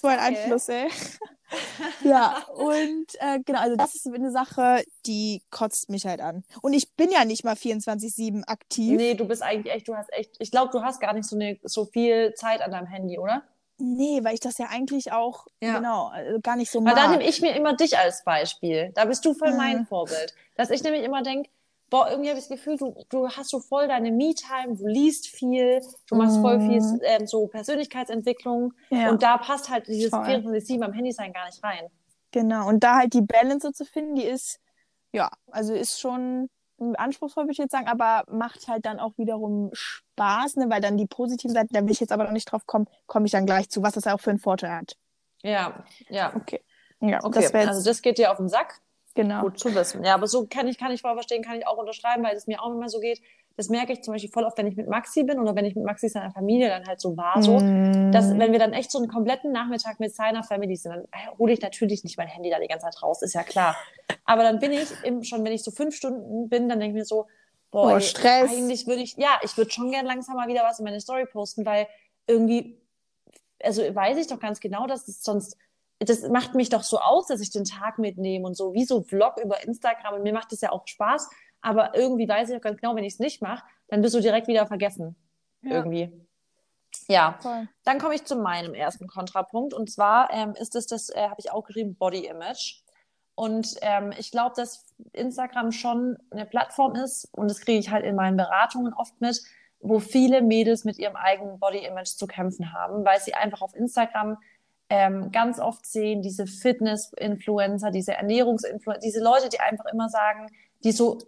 [0.00, 0.36] Voll ein.
[0.36, 0.88] Einfluss, ey.
[2.02, 6.44] ja, und äh, genau, also das ist eine Sache, die kotzt mich halt an.
[6.62, 8.96] Und ich bin ja nicht mal 24-7 aktiv.
[8.96, 11.36] nee, du bist eigentlich echt, du hast echt, ich glaube, du hast gar nicht so,
[11.36, 13.42] eine, so viel Zeit an deinem Handy, oder?
[13.78, 15.76] Nee, weil ich das ja eigentlich auch, Ja.
[15.76, 17.10] genau, also gar nicht so Weil da mag.
[17.18, 18.90] nehme ich mir immer dich als Beispiel.
[18.94, 19.56] Da bist du voll Mhm.
[19.56, 20.34] mein Vorbild.
[20.56, 21.50] Dass ich nämlich immer denke,
[21.90, 25.28] boah, irgendwie habe ich das Gefühl, du, du hast so voll deine Me-Time, du liest
[25.28, 27.00] viel, du machst voll viel Mhm.
[27.04, 29.10] ähm, so Persönlichkeitsentwicklung Ja.
[29.10, 30.24] und da passt halt dieses Voll.
[30.24, 31.86] 24-7 am Handy sein gar nicht rein.
[32.32, 32.68] Genau.
[32.68, 34.58] Und da halt die Balance so zu finden, die ist,
[35.12, 39.70] ja, also ist schon anspruchsvoll, würde ich jetzt sagen, aber macht halt dann auch wiederum
[39.72, 40.68] Spaß, ne?
[40.68, 43.24] Weil dann die positiven Seiten, da will ich jetzt aber noch nicht drauf kommen, komme
[43.24, 44.96] ich dann gleich zu, was das auch für einen Vorteil hat.
[45.42, 46.34] Ja, ja.
[46.36, 46.60] Okay.
[47.00, 48.80] Ja, Okay, das also das geht dir auf den Sack.
[49.16, 49.40] Genau.
[49.42, 50.04] Gut zu wissen.
[50.04, 52.46] Ja, aber so kann ich, kann ich voll verstehen, kann ich auch unterschreiben, weil es
[52.46, 53.20] mir auch immer so geht.
[53.56, 55.74] Das merke ich zum Beispiel voll oft, wenn ich mit Maxi bin oder wenn ich
[55.74, 58.12] mit Maxi seiner Familie dann halt so war, so, Mm.
[58.12, 61.36] dass wenn wir dann echt so einen kompletten Nachmittag mit seiner Family sind, dann äh,
[61.38, 63.74] hole ich natürlich nicht mein Handy da die ganze Zeit raus, ist ja klar.
[64.26, 67.00] Aber dann bin ich im, schon, wenn ich so fünf Stunden bin, dann denke ich
[67.00, 67.26] mir so,
[67.70, 68.50] boah, Oh, Stress.
[68.50, 71.24] eigentlich würde ich, ja, ich würde schon gern langsam mal wieder was in meine Story
[71.24, 71.86] posten, weil
[72.26, 72.78] irgendwie,
[73.62, 75.56] also weiß ich doch ganz genau, dass es sonst,
[75.98, 79.02] das macht mich doch so aus, dass ich den Tag mitnehme und so, wie so
[79.02, 81.30] Vlog über Instagram und mir macht das ja auch Spaß,
[81.62, 84.20] aber irgendwie weiß ich auch ganz genau, wenn ich es nicht mache, dann bist du
[84.20, 85.16] direkt wieder vergessen.
[85.62, 85.72] Ja.
[85.72, 86.12] Irgendwie.
[87.08, 87.68] Ja, Voll.
[87.84, 89.74] dann komme ich zu meinem ersten Kontrapunkt.
[89.74, 92.82] Und zwar ähm, ist es das, äh, habe ich auch geschrieben, Body Image.
[93.34, 98.04] Und ähm, ich glaube, dass Instagram schon eine Plattform ist, und das kriege ich halt
[98.04, 99.42] in meinen Beratungen oft mit,
[99.80, 103.74] wo viele Mädels mit ihrem eigenen Body Image zu kämpfen haben, weil sie einfach auf
[103.74, 104.38] Instagram
[104.88, 110.48] ähm, ganz oft sehen, diese Fitness-Influencer, diese Ernährungsinfluencer, diese Leute, die einfach immer sagen,
[110.84, 111.18] die so,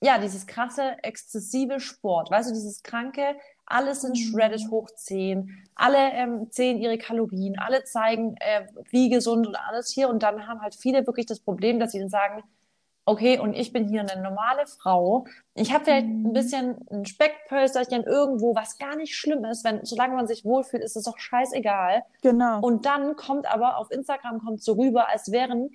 [0.00, 3.36] ja, dieses krasse, exzessive Sport, weißt du, dieses kranke,
[3.66, 4.16] alle sind Mhm.
[4.16, 9.90] shredded hoch 10, alle ähm, zählen ihre Kalorien, alle zeigen, äh, wie gesund und alles
[9.90, 10.08] hier.
[10.08, 12.42] Und dann haben halt viele wirklich das Problem, dass sie dann sagen,
[13.04, 15.26] okay, und ich bin hier eine normale Frau.
[15.54, 16.32] Ich habe vielleicht ein Mhm.
[16.32, 19.64] bisschen ein Speckpölsterchen irgendwo, was gar nicht schlimm ist.
[19.64, 22.04] Wenn, solange man sich wohlfühlt, ist es doch scheißegal.
[22.22, 22.60] Genau.
[22.60, 25.70] Und dann kommt aber auf Instagram kommt so rüber, als wären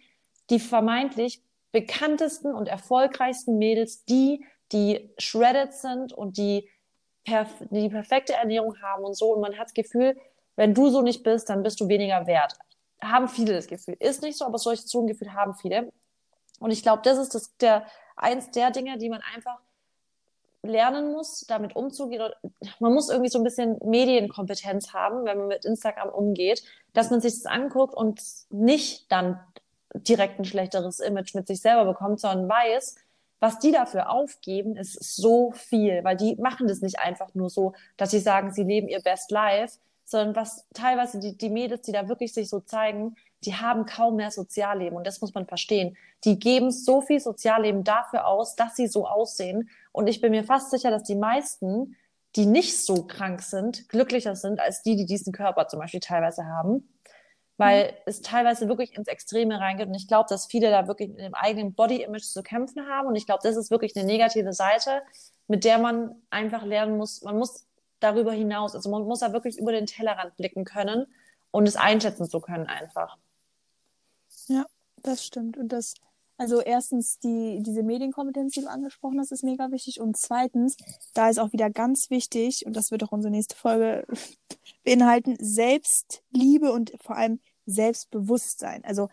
[0.50, 6.70] die vermeintlich bekanntesten und erfolgreichsten Mädels die, die shredded sind und die,
[7.26, 9.34] perf die perfekte Ernährung haben und so.
[9.34, 10.18] Und man hat das Gefühl,
[10.56, 12.54] wenn du so nicht bist, dann bist du weniger wert.
[13.02, 13.96] Haben viele das Gefühl.
[14.00, 15.92] Ist nicht so, aber solch, so ein Gefühl haben viele.
[16.60, 19.60] Und ich glaube, das ist das, der, eins der Dinge, die man einfach
[20.63, 22.30] lernen muss, damit umzugehen.
[22.80, 27.22] Man muss irgendwie so ein bisschen Medienkompetenz haben, wenn man mit Instagram umgeht, dass man
[27.22, 29.39] sich das anguckt und nicht dann
[29.93, 32.96] direkt ein schlechteres Image mit sich selber bekommt, sondern weiß,
[33.39, 37.74] was die dafür aufgeben, ist so viel, weil die machen das nicht einfach nur so,
[37.96, 41.91] dass sie sagen, sie leben ihr Best Life, sondern was teilweise die, die Mädels, die
[41.91, 45.97] da wirklich sich so zeigen, die haben kaum mehr Sozialleben und das muss man verstehen.
[46.23, 50.43] Die geben so viel Sozialleben dafür aus, dass sie so aussehen und ich bin mir
[50.43, 51.95] fast sicher, dass die meisten,
[52.36, 56.45] die nicht so krank sind, glücklicher sind als die, die diesen Körper zum Beispiel teilweise
[56.45, 56.88] haben
[57.58, 59.88] weil es teilweise wirklich ins Extreme reingeht.
[59.88, 63.08] Und ich glaube, dass viele da wirklich mit dem eigenen Body-Image zu kämpfen haben.
[63.08, 65.02] Und ich glaube, das ist wirklich eine negative Seite,
[65.47, 67.23] mit der man einfach lernen muss.
[67.23, 67.67] Man muss
[68.00, 71.08] darüber hinaus, also man muss da wirklich über den Tellerrand blicken können
[71.50, 73.17] und es einschätzen zu können einfach.
[75.04, 75.58] Das stimmt.
[75.58, 75.94] Und das,
[76.38, 80.00] also erstens, die, diese Medienkompetenz, die du angesprochen hast, ist mega wichtig.
[80.00, 80.78] Und zweitens,
[81.14, 84.06] da ist auch wieder ganz wichtig, und das wird auch unsere nächste Folge
[84.86, 88.84] beinhalten, Selbstliebe und vor allem Selbstbewusstsein.
[88.86, 89.10] Also,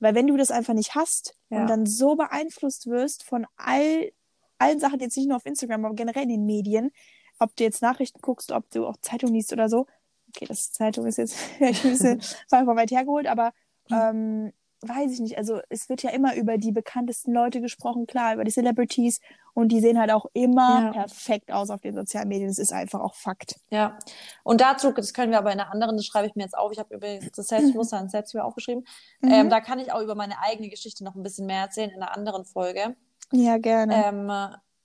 [0.00, 1.62] weil wenn du das einfach nicht hast Ja.
[1.62, 4.12] und dann so beeinflusst wirst von all,
[4.58, 6.90] allen Sachen, jetzt nicht nur auf Instagram, aber generell in den Medien,
[7.38, 9.86] ob du jetzt Nachrichten guckst, ob du auch Zeitung liest oder so.
[10.28, 12.20] Okay, das Zeitung ist jetzt ein bisschen
[12.50, 13.52] weit hergeholt, aber
[13.90, 15.36] ähm, weiß ich nicht.
[15.38, 19.20] Also es wird ja immer über die bekanntesten Leute gesprochen, klar, über die Celebrities
[19.54, 20.90] und die sehen halt auch immer Ja.
[20.92, 22.48] perfekt aus auf den sozialen Medien.
[22.48, 23.56] Das ist einfach auch Fakt.
[23.70, 23.98] Ja,
[24.44, 26.70] und dazu, das können wir aber in einer anderen, das schreibe ich mir jetzt auf,
[26.72, 28.84] ich habe übrigens das Selbstbewusstsein und Selbstliebe aufgeschrieben,
[29.20, 29.30] Mhm.
[29.32, 32.00] ähm, da kann ich auch über meine eigene Geschichte noch ein bisschen mehr erzählen in
[32.02, 32.96] einer anderen Folge.
[33.32, 33.94] Ja, gerne.
[34.06, 34.30] Ähm,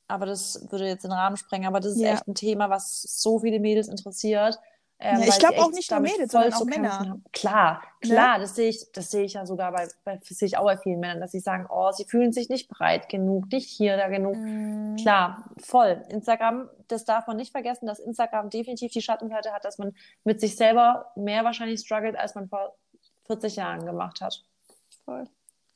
[0.07, 1.67] aber das würde jetzt den Rahmen sprengen.
[1.67, 2.13] Aber das ist Ja.
[2.13, 4.59] echt ein Thema, was so viele Mädels interessiert.
[5.03, 6.99] Ähm, Ja, ich weil sie glaub auch nicht nur Mädels, sondern auch Männer.
[6.99, 7.23] haben.
[7.33, 8.09] Klar, Ne?
[8.09, 10.77] klar, das sehe ich, das sehe ich ja sogar bei, bei sehe ich auch bei
[10.77, 14.07] vielen Männern, dass sie sagen, oh, sie fühlen sich nicht breit genug, nicht hier, da
[14.07, 14.35] genug.
[14.35, 14.95] Mhm.
[14.95, 16.03] Klar, voll.
[16.09, 20.39] Instagram, das darf man nicht vergessen, dass Instagram definitiv die Schattenseite hat, dass man mit
[20.41, 22.75] sich selber mehr wahrscheinlich struggelt, als man vor
[23.27, 24.43] 40 Jahren gemacht hat.
[25.05, 25.25] Voll.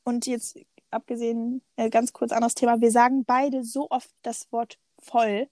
[0.04, 0.58] Und jetzt
[0.90, 2.80] abgesehen, äh, ganz kurz anderes Thema.
[2.80, 5.48] Wir sagen beide so oft das Wort voll.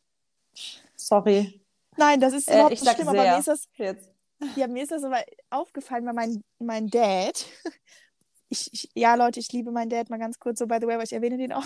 [0.97, 1.61] Sorry.
[1.97, 3.39] Nein, das ist Äh, überhaupt ich nicht schlimm, aber mir sehr.
[3.39, 4.11] ist das, Jetzt.
[4.57, 7.45] ja, mir ist das aber aufgefallen, weil mein, mein Dad,
[8.49, 10.97] ich, ich, ja, Leute, ich liebe meinen Dad mal ganz kurz so, by the way,
[10.97, 11.65] weil ich erwähne den auch.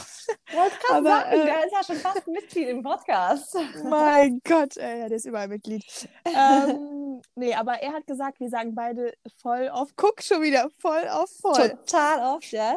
[0.53, 3.55] Wollte gerade sagen, äh, der ist ja schon fast ein Mitglied im Podcast.
[3.85, 5.85] Mein Gott, ey, der ist überall Mitglied.
[6.25, 9.13] ähm, nee, aber er hat gesagt, wir sagen beide
[9.43, 11.71] voll auf, guck schon wieder, voll auf voll.
[11.71, 12.77] Total oft, ja.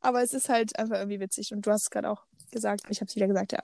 [0.00, 2.82] Aber es ist halt einfach irgendwie witzig und du hast es gerade auch gesagt.
[2.88, 3.62] Ich habe es wieder gesagt, ja.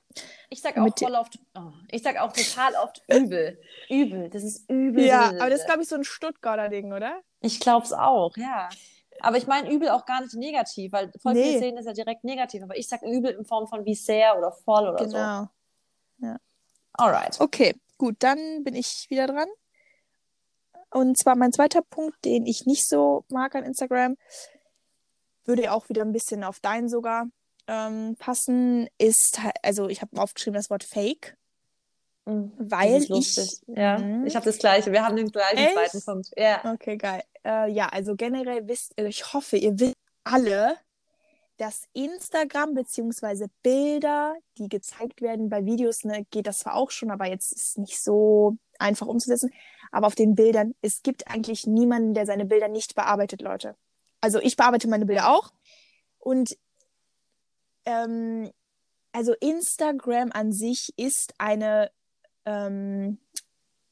[0.51, 3.61] Ich sag auch voll oft, oh, ich sag auch total oft übel.
[3.89, 4.31] übel.
[4.31, 5.05] Das ist übel.
[5.05, 7.21] Ja, aber das ist, glaube ich, so ein Stuttgarter Ding, oder?
[7.41, 8.69] Ich glaube es auch, ja.
[9.21, 11.45] Aber ich meine übel auch gar nicht negativ, weil voll nee.
[11.45, 12.63] viele Szenen ist ja direkt negativ.
[12.63, 15.11] Aber ich sag übel in Form von wie sehr oder voll oder genau.
[15.11, 15.49] so.
[16.19, 16.33] Genau.
[16.33, 16.37] Ja.
[16.95, 17.41] Alright.
[17.41, 19.49] Okay, gut, dann bin ich wieder dran.
[20.91, 24.17] Und zwar mein zweiter Punkt, den ich nicht so mag an Instagram,
[25.45, 27.27] würde auch wieder ein bisschen auf deinen sogar
[27.67, 31.37] ähm, passen, ist, also ich habe aufgeschrieben das Wort Fake.
[32.25, 33.37] Mhm, weil ich.
[33.67, 34.93] Ja, mh, ich habe das gleiche.
[34.93, 35.75] Wir haben den gleichen echt?
[35.75, 36.31] zweiten Punkt.
[36.37, 36.73] Ja.
[36.73, 37.23] Okay, geil.
[37.45, 40.77] Äh, ja, also generell wisst, ich hoffe, ihr wisst alle,
[41.57, 43.47] dass Instagram bzw.
[43.63, 47.69] Bilder, die gezeigt werden bei Videos, ne, geht das zwar auch schon, aber jetzt ist
[47.69, 49.53] es nicht so einfach umzusetzen.
[49.91, 53.77] Aber auf den Bildern, es gibt eigentlich niemanden, der seine Bilder nicht bearbeitet, Leute.
[54.21, 55.53] Also ich bearbeite meine Bilder auch.
[56.19, 56.57] Und
[57.85, 58.51] ähm,
[59.13, 61.91] also Instagram an sich ist eine,
[62.45, 63.19] ähm,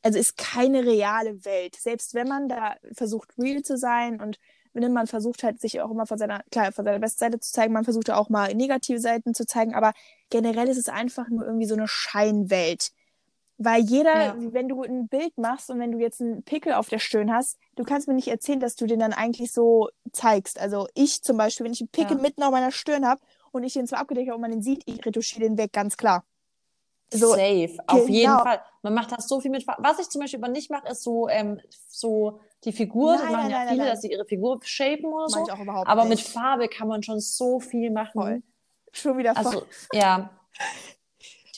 [0.02, 1.76] also ist keine reale Welt.
[1.76, 4.38] Selbst wenn man da versucht, real zu sein und
[4.72, 7.52] wenn man versucht halt, sich auch immer von seiner, klar, von seiner besten Seite zu
[7.52, 9.92] zeigen, man versucht auch mal negative Seiten zu zeigen, aber
[10.30, 12.92] generell ist es einfach nur irgendwie so eine Scheinwelt.
[13.62, 14.36] Weil jeder, ja.
[14.38, 17.58] wenn du ein Bild machst und wenn du jetzt einen Pickel auf der Stirn hast,
[17.76, 20.58] du kannst mir nicht erzählen, dass du den dann eigentlich so zeigst.
[20.58, 22.22] Also ich zum Beispiel, wenn ich einen Pickel ja.
[22.22, 23.20] mitten auf meiner Stirn habe
[23.52, 25.96] und ich den zwar abgedeckt habe und man den sieht, ich retuschiere den weg, ganz
[25.96, 26.24] klar.
[27.12, 28.44] So, Safe, auf jeden genau.
[28.44, 28.62] Fall.
[28.82, 29.66] Man macht das so viel mit.
[29.66, 33.16] Was ich zum Beispiel aber nicht mache, ist so, ähm, so die Figur.
[33.16, 35.46] Nein, machen nein, ja nein, viele, dass sie ihre Figur shapen oder so.
[35.50, 36.10] Aber nicht.
[36.10, 38.12] mit Farbe kann man schon so viel machen.
[38.12, 38.42] Voll.
[38.92, 39.44] Schon wieder voll.
[39.44, 40.30] Also, ja.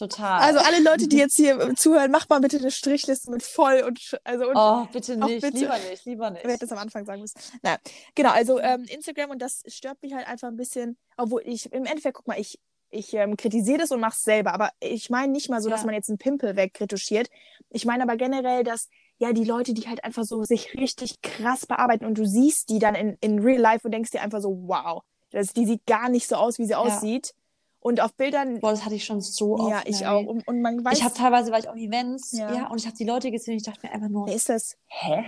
[0.03, 0.41] Total.
[0.41, 4.19] Also alle Leute, die jetzt hier zuhören, macht mal bitte eine Strichliste mit voll und
[4.25, 6.45] also und Oh, bitte nicht, bitte, lieber nicht, lieber nicht.
[6.45, 7.39] Ich hätte das am Anfang sagen müssen.
[7.63, 7.79] Naja,
[8.17, 11.85] genau, also ähm, Instagram und das stört mich halt einfach ein bisschen, obwohl ich im
[11.85, 12.59] Endeffekt guck mal, ich
[12.91, 15.77] ich ähm, kritisiere das und mache es selber, aber ich meine nicht mal so, ja.
[15.77, 17.31] dass man jetzt einen Pimpel wegretuschiert.
[17.71, 18.89] Ich meine aber generell, dass
[19.19, 22.81] ja die Leute, die halt einfach so sich richtig krass bearbeiten und du siehst die
[22.81, 26.09] dann in, in Real Life und denkst dir einfach so, wow, das, die sieht gar
[26.09, 26.79] nicht so aus, wie sie ja.
[26.79, 27.35] aussieht.
[27.83, 28.61] Und auf Bildern.
[28.61, 29.71] Boah, das hatte ich schon so oft.
[29.71, 30.25] Ja, ich auch.
[30.25, 30.97] Und, und man weiß.
[30.97, 33.57] Ich habe teilweise war ich auf Events, ja, ja und ich habe die Leute gesehen
[33.57, 34.27] ich dachte mir einfach nur.
[34.27, 34.77] Wer ist das?
[34.87, 35.25] Hä?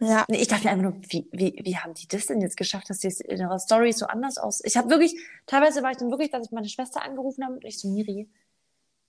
[0.00, 0.24] Ja.
[0.28, 2.88] Nee, ich dachte mir einfach nur, wie, wie, wie haben die das denn jetzt geschafft,
[2.88, 4.62] dass die in ihrer Story so anders aus.
[4.64, 7.64] Ich habe wirklich, teilweise war ich dann wirklich, dass ich meine Schwester angerufen habe und
[7.64, 8.30] ich so, Miri,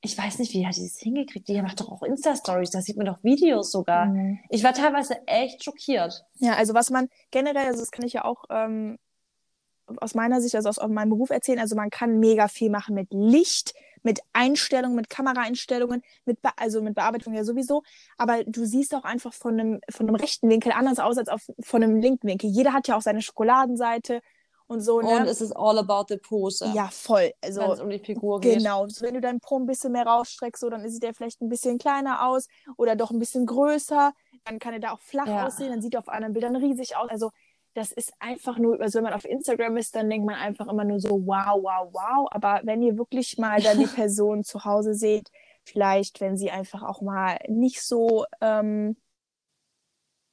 [0.01, 1.47] ich weiß nicht, wie hat die das hingekriegt?
[1.47, 4.07] Die macht doch auch Insta-Stories, da sieht man doch Videos sogar.
[4.07, 4.39] Mhm.
[4.49, 6.25] Ich war teilweise echt schockiert.
[6.39, 8.97] Ja, also was man generell, also das kann ich ja auch ähm,
[9.97, 13.07] aus meiner Sicht, also aus, meinem Beruf erzählen, also man kann mega viel machen mit
[13.11, 13.73] Licht,
[14.03, 17.83] mit Einstellungen, mit Kameraeinstellungen, mit Be also mit Bearbeitung ja sowieso.
[18.17, 21.49] Aber du siehst auch einfach von einem, von einem rechten Winkel anders aus als auf,
[21.59, 22.49] von einem linken Winkel.
[22.49, 24.21] Jeder hat ja auch seine Schokoladenseite
[24.69, 25.01] und so.
[25.01, 25.17] Ne?
[25.17, 26.65] Und es ist all about the pose.
[26.73, 27.33] Ja, voll.
[27.41, 28.59] Also, wenn es um die Figur geht.
[28.59, 28.87] Genau.
[28.87, 31.49] So, wenn du deinen Po ein bisschen mehr rausstreckst, so, dann sieht der vielleicht ein
[31.49, 32.47] bisschen kleiner aus
[32.77, 34.13] oder doch ein bisschen größer.
[34.45, 35.47] Dann kann er da auch flach ja.
[35.47, 35.71] aussehen.
[35.71, 37.09] Dann sieht er auf anderen Bildern riesig aus.
[37.09, 37.31] Also
[37.79, 40.83] das ist einfach nur, also wenn man auf Instagram ist, dann denkt man einfach immer
[40.83, 42.27] nur so, wow, wow, wow.
[42.29, 45.31] Aber wenn ihr wirklich mal dann die Person zu Hause seht,
[45.63, 48.97] vielleicht, wenn sie einfach auch mal nicht so, ähm,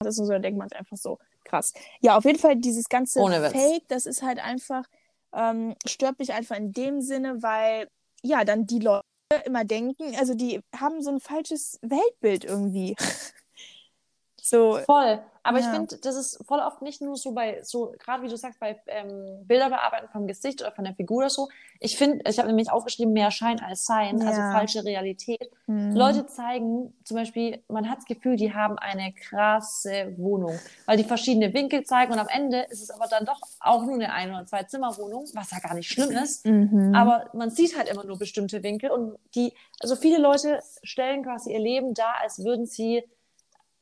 [0.01, 1.73] das ist so, dann denkt man es einfach so, krass.
[2.01, 4.85] Ja, auf jeden Fall dieses ganze Fake, das ist halt einfach,
[5.33, 7.89] ähm, stört mich einfach in dem Sinne, weil,
[8.23, 9.05] ja, dann die Leute
[9.45, 12.97] immer denken, also die haben so ein falsches Weltbild irgendwie.
[14.43, 14.81] so.
[14.85, 15.23] Voll.
[15.47, 15.65] Aber ja.
[15.65, 18.59] ich finde, das ist voll oft nicht nur so bei, so gerade wie du sagst,
[18.59, 21.49] bei ähm, Bilderbearbeiten vom Gesicht oder von der Figur oder so.
[21.79, 24.49] Ich finde, ich habe nämlich aufgeschrieben, mehr Schein als Sein, also ja.
[24.49, 25.51] also falsche Realität.
[25.67, 25.95] Mhm.
[25.95, 31.05] Leute zeigen zum Beispiel, man hat das Gefühl, die haben eine krasse Wohnung, weil die
[31.05, 34.31] verschiedene Winkel zeigen und am Ende ist es aber dann doch auch nur eine Ein-
[34.31, 36.45] oder Zwei-Zimmer-Wohnung, was ja gar nicht schlimm ist.
[36.45, 36.95] Mhm.
[36.95, 41.53] Aber man sieht halt immer nur bestimmte Winkel und die, also viele Leute stellen quasi
[41.53, 43.05] ihr Leben dar, als würden sie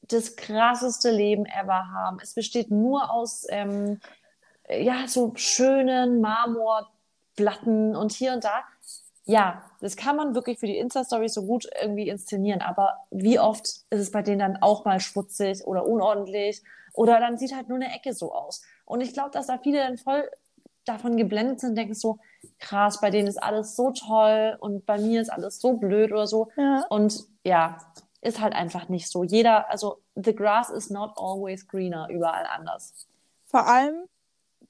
[0.09, 2.19] das krasseste Leben ever haben.
[2.23, 4.01] Es besteht nur aus ähm,
[4.69, 8.65] ja, so schönen Marmorplatten und hier und da.
[9.27, 13.67] Ja, das kann man wirklich für die Insta-Story so gut irgendwie inszenieren, aber wie oft
[13.67, 16.63] ist es bei denen dann auch mal schmutzig oder unordentlich
[16.93, 18.63] oder dann sieht halt nur eine Ecke so aus.
[18.85, 20.29] Und ich glaube, dass da viele dann voll
[20.85, 22.19] davon geblendet sind und denken so,
[22.59, 26.27] krass, bei denen ist alles so toll und bei mir ist alles so blöd oder
[26.27, 26.51] so.
[26.57, 26.85] Ja.
[26.91, 27.79] Und ja,
[28.25, 29.25] ist halt einfach nicht so.
[29.25, 33.07] Jeder, also the grass is not always greener überall anders.
[33.45, 34.07] Vor allem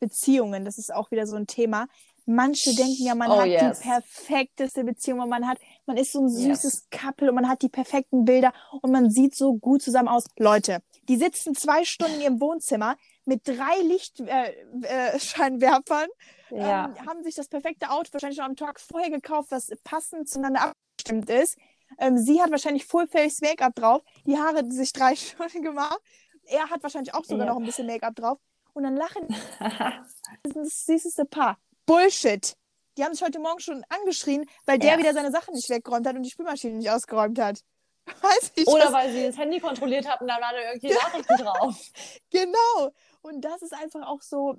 [0.01, 1.87] Beziehungen, das ist auch wieder so ein Thema.
[2.27, 3.81] Manche denken ja, man oh, hat yes.
[3.81, 6.89] die perfekteste Beziehung und man hat, man ist so ein süßes yes.
[6.91, 10.25] Couple und man hat die perfekten Bilder und man sieht so gut zusammen aus.
[10.39, 16.09] Leute, die sitzen zwei Stunden in ihrem Wohnzimmer, mit drei Lichtscheinwerfern.
[16.51, 16.87] Äh, äh, Ja.
[16.87, 20.63] ähm, haben sich das perfekte Outfit wahrscheinlich schon am Tag vorher gekauft, was passend zueinander
[20.63, 21.59] abgestimmt ist.
[21.99, 25.99] Ähm, sie hat wahrscheinlich Full-Face Make-up drauf, die Haare sich drei Stunden gemacht.
[26.47, 27.53] Er hat wahrscheinlich auch sogar Ja.
[27.53, 28.39] noch ein bisschen Make-up drauf.
[28.75, 29.35] Und dann lachen die.
[29.61, 30.09] Das
[30.45, 31.59] ist das süßeste Paar.
[31.87, 32.57] Bullshit.
[32.99, 34.99] Die haben sich heute Morgen schon angeschrien, weil der Ja.
[34.99, 37.61] wieder seine Sachen nicht weggeräumt hat und die Spülmaschine nicht ausgeräumt hat.
[38.23, 41.77] Weiß ich Oder was- weil sie das Handy kontrolliert haben, da waren irgendwie Nachrichten drauf.
[42.31, 42.91] Genau.
[43.23, 44.57] Und das ist einfach auch so,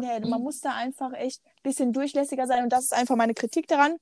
[0.00, 2.64] nee, man muss da einfach echt ein bisschen durchlässiger sein.
[2.64, 3.96] Und das ist einfach meine Kritik daran.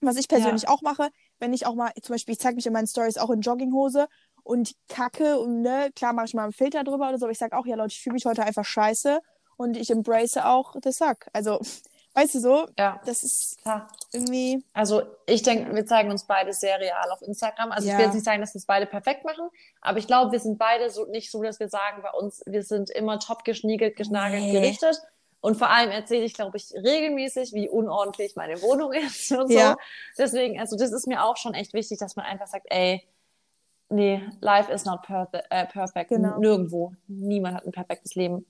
[0.00, 2.72] Was ich persönlich auch mache, wenn ich auch mal, zum Beispiel, ich zeige mich in
[2.72, 4.06] meinen Stories auch in Jogginghose
[4.42, 7.38] und kacke und ne, klar mache ich mal einen Filter drüber oder so, aber ich
[7.38, 9.20] sage auch, ja Leute, ich fühle mich heute einfach scheiße
[9.56, 11.28] und ich embrace auch das Sack.
[11.32, 11.58] Also,
[12.14, 13.88] weißt du so, Ja, das ist klar.
[14.12, 17.72] irgendwie, Also ich denke, wir zeigen uns beide sehr real auf Instagram.
[17.72, 17.98] Also ich Ja.
[17.98, 19.48] will jetzt nicht sagen, dass wir es beide perfekt machen,
[19.82, 22.62] aber ich glaube, wir sind beide so nicht so, dass wir sagen, bei uns, wir
[22.62, 24.52] sind immer top geschniegelt, geschnagelt, Nee.
[24.52, 24.96] gerichtet.
[25.46, 29.56] Und vor allem erzähle ich, glaube ich, regelmäßig, wie unordentlich meine Wohnung ist und so.
[29.56, 29.76] Ja.
[30.18, 33.06] Deswegen, also das ist mir auch schon echt wichtig, dass man einfach sagt, ey,
[33.88, 36.08] nee, life is not perfect, äh, perfect.
[36.08, 36.36] Genau.
[36.40, 36.94] Nirgendwo.
[37.06, 38.44] Niemand hat ein perfektes Leben.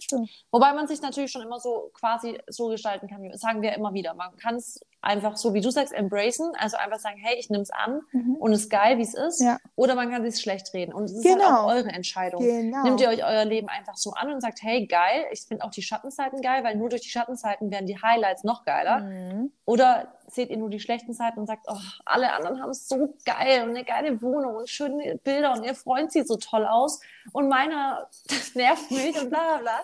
[0.00, 0.30] stimmt.
[0.50, 4.14] Wobei man sich natürlich schon immer so quasi so gestalten kann, sagen wir immer wieder.
[4.14, 7.62] Man kann es einfach so, wie du sagst, embracen, also einfach sagen, hey, ich nehme
[7.62, 8.36] es an Mhm.
[8.36, 9.40] und es ist geil, wie es ist.
[9.40, 9.58] Ja.
[9.74, 10.92] Oder man kann sich schlecht reden.
[10.94, 11.62] Und es ist halt Genau.
[11.62, 12.40] auch eure Entscheidung.
[12.42, 12.84] Genau.
[12.84, 15.70] Nehmt ihr euch euer Leben einfach so an und sagt, hey, geil, ich finde auch
[15.70, 19.00] die Schattenzeiten geil, weil nur durch die Schattenzeiten werden die Highlights noch geiler.
[19.00, 19.52] Mhm.
[19.64, 23.14] Oder seht ihr nur die schlechten Zeiten und sagt, oh, alle anderen haben es so
[23.26, 27.00] geil und eine geile Wohnung und schöne Bilder und ihr Freund sieht so toll aus
[27.32, 29.80] und meiner, das nervt mich und bla bla bla.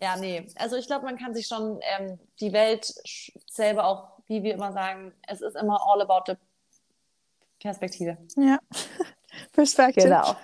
[0.00, 0.46] Ja, nee.
[0.56, 2.92] Also ich glaube, man kann sich schon ähm, die Welt
[3.50, 6.36] selber auch, wie wir immer sagen, es ist immer all about the
[7.60, 8.16] Perspektive.
[8.36, 8.58] Ja.
[9.52, 10.04] Perspective.
[10.08, 10.36] Genau.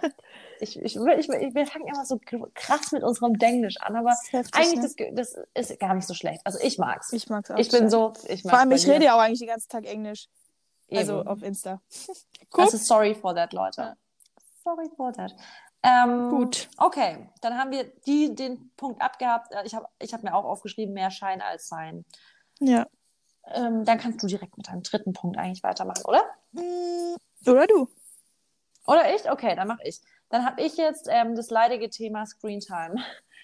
[0.60, 2.18] Ich, ich, will- ich, wir fangen immer so
[2.54, 5.12] krass mit unserem Denglisch an, aber heftig, eigentlich ne?
[5.14, 6.40] das, das ist gar nicht so schlecht.
[6.44, 7.12] Also ich mag's.
[7.12, 7.56] Ich, Ich mag's auch.
[7.56, 7.90] bin sehr.
[7.90, 10.28] so, ich mag's Vor allem, ich rede ja auch eigentlich den ganzen Tag Englisch.
[10.90, 11.28] Also Eben.
[11.28, 11.80] auf Insta.
[12.56, 13.96] Also sorry for that, Leute.
[14.62, 15.34] Sorry for that.
[15.82, 16.68] Ähm, Gut.
[16.76, 19.52] Okay, dann haben wir die, den Punkt abgehabt.
[19.52, 22.04] Äh, Ich habe ich hab mir auch aufgeschrieben, mehr Schein als Sein.
[22.60, 22.86] Ja.
[23.52, 26.22] Ähm, dann kannst du direkt mit deinem dritten Punkt eigentlich weitermachen, oder?
[27.46, 27.88] Oder du?
[28.86, 29.30] Oder ich?
[29.30, 30.00] Okay, dann mache ich.
[30.30, 32.96] Dann habe ich jetzt ähm, das leidige Thema Screentime.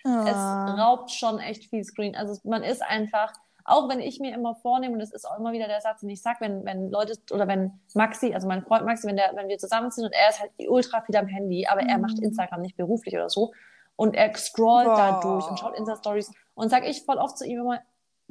[0.03, 0.75] Es Ah.
[0.79, 2.17] raubt schon echt viel Screen.
[2.17, 3.33] Also man ist einfach,
[3.65, 6.09] auch wenn ich mir immer vornehme, und das ist auch immer wieder der Satz, den
[6.09, 9.49] ich sage, wenn, wenn Leute oder wenn Maxi, also mein Freund Maxi, wenn, der, wenn
[9.49, 12.25] wir zusammen sind und er ist halt ultra viel am Handy, aber er macht Mhm.
[12.25, 13.53] Instagram nicht beruflich oder so
[13.97, 15.21] und er scrollt da Boah.
[15.21, 17.81] durch und schaut Insta-Stories und sage ich voll oft zu ihm immer,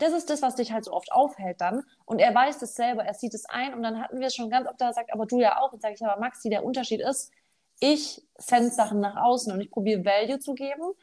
[0.02, 1.84] das ist das, was dich halt so oft aufhält dann.
[2.06, 4.50] Und er weiß das selber, er sieht es ein und dann hatten wir es schon
[4.50, 5.74] ganz oft, da sagt, aber du ja auch.
[5.74, 7.32] Und sage ich, aber Maxi, der Unterschied ist,
[7.80, 10.94] ich sende Sachen nach außen und ich probiere Value zu geben,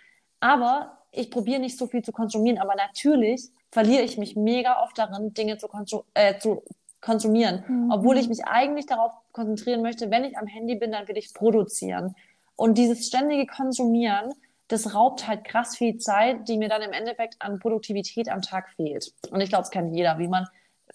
[0.40, 2.58] aber ich probiere nicht so viel zu konsumieren.
[2.58, 6.62] Aber natürlich verliere ich mich mega oft darin, Dinge zu, konsu äh, zu
[7.00, 7.64] konsumieren.
[7.66, 7.90] Mhm.
[7.90, 11.32] Obwohl ich mich eigentlich darauf konzentrieren möchte, wenn ich am Handy bin, dann will ich
[11.32, 12.14] produzieren.
[12.56, 14.34] Und dieses ständige Konsumieren,
[14.68, 18.70] das raubt halt krass viel Zeit, die mir dann im Endeffekt an Produktivität am Tag
[18.70, 19.12] fehlt.
[19.30, 20.48] Und ich glaube, es kennt jeder, wie man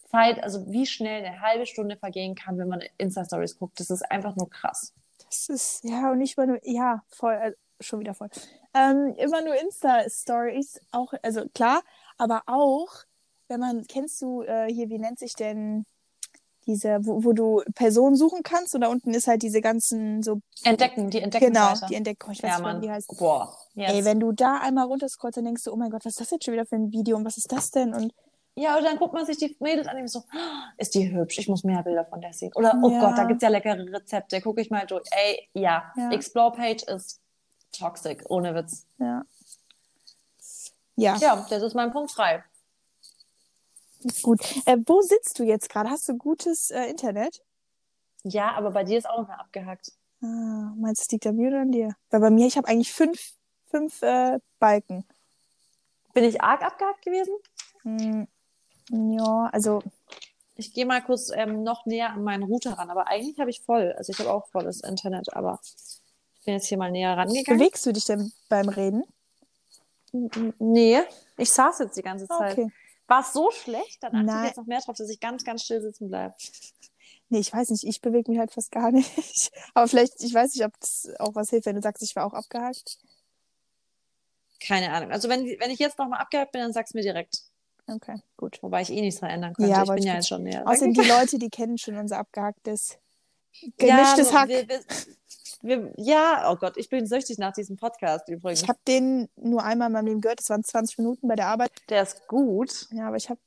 [0.10, 3.80] Zeit, also wie schnell eine halbe Stunde vergehen kann, wenn man Insta-Stories guckt.
[3.80, 4.94] Das ist einfach nur krass.
[5.26, 8.30] Das ist, ja, und nicht mal nur, ja, voll, äh, schon wieder voll.
[8.74, 11.82] Ähm, immer nur Insta-Stories, auch, also klar,
[12.18, 12.90] aber auch,
[13.48, 15.86] wenn man, kennst du äh, hier, wie nennt sich denn
[16.68, 20.42] diese, wo, wo du Personen suchen kannst und da unten ist halt diese ganzen, so,
[20.64, 21.88] Entdecken, die entdecken genau, weiter.
[21.88, 23.18] die Entdeckung, ich weiß ja, nicht, wie die heißt.
[23.18, 23.56] Boah.
[23.74, 23.92] Yes.
[23.92, 26.32] Ey, wenn du da einmal runterscrollst, dann denkst du, oh mein Gott, was ist das
[26.32, 27.94] jetzt schon wieder für ein Video und was ist das denn?
[27.94, 28.14] Und
[28.56, 31.40] Ja, und dann guckt man sich die Mädels an und so, "Ah, ist die hübsch,
[31.40, 32.52] ich muss mehr Bilder von der sehen.
[32.56, 33.00] Oder, oh Ja.
[33.00, 35.08] Gott, da gibt's ja leckere Rezepte, gucke ich mal durch.
[35.12, 36.12] Ey, ja, Ja.
[36.12, 37.22] Explore-Page ist
[37.72, 38.86] toxic, ohne Witz.
[39.00, 39.24] ja.
[40.98, 42.44] Ja, Ja, das ist mein Punkt frei.
[44.22, 44.42] Gut.
[44.66, 45.90] Äh, wo sitzt du jetzt gerade?
[45.90, 47.42] Hast du gutes äh, Internet?
[48.24, 49.92] Ja, aber bei dir ist auch noch mal abgehackt.
[50.22, 51.96] Ah, meinst du, es liegt an mir oder an dir?
[52.12, 53.34] Weil bei mir, ich habe eigentlich fünf,
[53.70, 55.06] fünf äh, Balken.
[56.14, 57.34] Bin ich arg abgehackt gewesen?
[57.84, 58.28] Hm,
[58.92, 59.82] ja, also,
[60.56, 63.62] Ich gehe mal kurz ähm, noch näher an meinen Router ran, aber eigentlich habe ich
[63.62, 63.94] voll.
[63.98, 67.60] Also ich habe auch volles Internet, aber ich bin jetzt hier mal näher rangegangen.
[67.60, 69.04] bewegst du dich denn beim Reden?
[70.60, 71.00] Nee,
[71.38, 72.52] ich saß jetzt die ganze Zeit.
[72.52, 72.72] Okay.
[73.08, 74.02] War es so schlecht?
[74.02, 76.34] Dann achte ich jetzt noch mehr drauf, dass ich ganz, ganz still sitzen bleibe.
[77.30, 79.52] Nee, ich weiß nicht, ich bewege mich halt fast gar nicht.
[79.74, 82.26] Aber vielleicht, ich weiß nicht, ob das auch was hilft, wenn du sagst, ich war
[82.26, 82.98] auch abgehakt.
[84.60, 85.12] Keine Ahnung.
[85.12, 87.44] Also wenn, wenn ich jetzt nochmal abgehakt bin, dann sag's mir direkt.
[87.88, 88.62] Okay, gut.
[88.62, 89.72] Wobei ich eh nichts dran ändern könnte.
[89.72, 90.68] Ja, ich bin ja jetzt schon näher.
[90.68, 93.00] Außerdem die Leute, die kennen schon unser abgehacktes,
[93.80, 94.50] Ja, gemischtes nur Hack.
[94.50, 94.80] Wir, wir,
[95.62, 98.64] Wir, ja, oh Gott, ich bin süchtig nach diesem Podcast übrigens.
[98.64, 100.40] Ich habe den nur einmal in meinem Leben gehört.
[100.40, 101.72] Das waren 20 Minuten bei der Arbeit.
[101.90, 102.88] Der ist gut.
[102.92, 103.40] Ja, aber ich habe,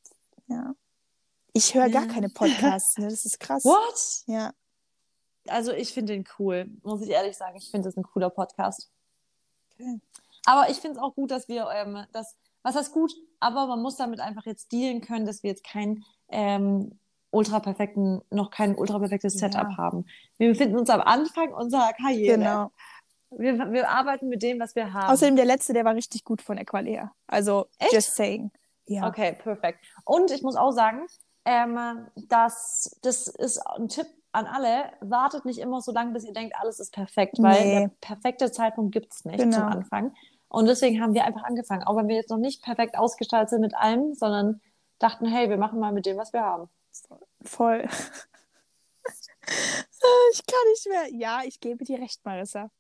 [0.46, 0.74] ja.
[1.52, 2.00] Ich höre Ja.
[2.00, 2.98] gar keine Podcasts.
[2.98, 3.08] Ne?
[3.08, 3.64] Das ist krass.
[3.64, 4.24] What?
[4.26, 4.52] Ja.
[5.48, 7.56] Also ich finde den cool, muss ich ehrlich sagen.
[7.56, 8.90] Ich finde das ein cooler Podcast.
[9.74, 10.00] Okay.
[10.46, 13.82] Aber ich finde es auch gut, dass wir ähm, das, was heißt gut, aber man
[13.82, 16.98] muss damit einfach jetzt dealen können, dass wir jetzt kein ähm,
[17.34, 19.48] ultra perfekten, noch kein ultra perfektes Ja.
[19.48, 20.06] Setup haben.
[20.38, 22.38] Wir befinden uns am Anfang unserer Karriere.
[22.38, 22.70] Genau.
[23.30, 25.12] Wir, wir arbeiten mit dem, was wir haben.
[25.12, 27.12] Außerdem der letzte, der war richtig gut von Equalea.
[27.26, 27.92] Also, Echt?
[27.92, 28.50] just saying.
[28.86, 29.08] Ja.
[29.08, 29.80] Okay, perfekt.
[30.04, 31.06] Und ich muss auch sagen,
[31.44, 36.32] ähm, dass das ist ein Tipp an alle, wartet nicht immer so lange, bis ihr
[36.32, 37.80] denkt, alles ist perfekt, weil Nee.
[37.80, 39.56] der perfekte Zeitpunkt gibt es nicht Genau.
[39.58, 40.14] zum Anfang.
[40.48, 43.60] Und deswegen haben wir einfach angefangen, auch wenn wir jetzt noch nicht perfekt ausgestaltet sind
[43.60, 44.60] mit allem, sondern
[45.00, 46.68] dachten, hey, wir machen mal mit dem, was wir haben.
[47.42, 47.88] Voll.
[50.32, 51.08] ich kann nicht mehr.
[51.12, 52.70] Ja, ich gebe dir recht, Marissa.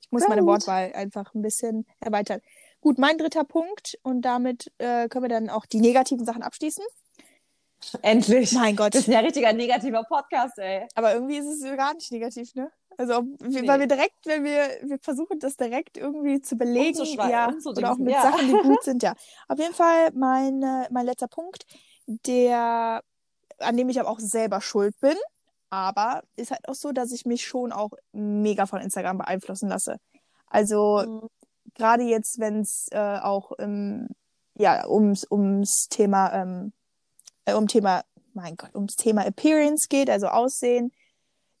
[0.00, 0.50] Ich muss Sehr meine gut.
[0.50, 2.40] Wortwahl einfach ein bisschen erweitern.
[2.80, 6.84] Gut, mein dritter Punkt und damit äh, können wir dann auch die negativen Sachen abschließen.
[8.02, 8.52] Endlich.
[8.52, 8.94] Mein Gott.
[8.94, 10.86] Das ist ja ein richtiger negativer Podcast, ey.
[10.94, 12.70] Aber irgendwie ist es gar nicht negativ, ne?
[12.96, 13.66] Also, ob, Nee.
[13.68, 17.98] weil wir direkt, wenn wir, wir versuchen das direkt irgendwie zu belegen, ja, oder auch
[17.98, 18.22] mit ja.
[18.22, 19.14] Sachen, die gut sind, ja.
[19.46, 21.64] Auf jeden Fall mein, äh, mein letzter Punkt,
[22.06, 23.02] der,
[23.58, 25.16] an dem ich aber auch selber schuld bin,
[25.70, 29.96] aber ist halt auch so, dass ich mich schon auch mega von Instagram beeinflussen lasse.
[30.46, 31.28] Also, Mhm.
[31.74, 34.08] gerade jetzt, wenn es äh, auch ähm,
[34.56, 36.72] ja, ums, ums Thema, ähm,
[37.44, 38.02] äh, um Thema,
[38.34, 40.90] mein Gott, ums Thema Appearance geht, also Aussehen,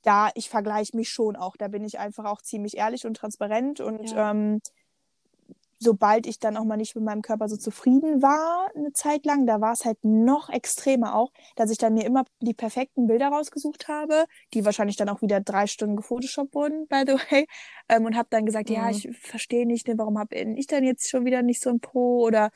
[0.02, 1.56] da ich vergleiche mich schon auch.
[1.56, 4.30] Da bin ich einfach auch ziemlich ehrlich und transparent und Ja.
[4.30, 4.60] ähm,
[5.78, 9.46] sobald ich dann auch mal nicht mit meinem Körper so zufrieden war, eine Zeit lang,
[9.46, 13.28] da war es halt noch extremer auch, dass ich dann mir immer die perfekten Bilder
[13.28, 14.24] rausgesucht habe,
[14.54, 17.46] die wahrscheinlich dann auch wieder drei Stunden gefotoshoppt wurden, by the way,
[17.88, 18.90] ähm, und habe dann gesagt, ja, Mhm.
[18.90, 22.20] ich verstehe nicht, ne, warum habe ich dann jetzt schon wieder nicht so ein Po
[22.26, 22.50] oder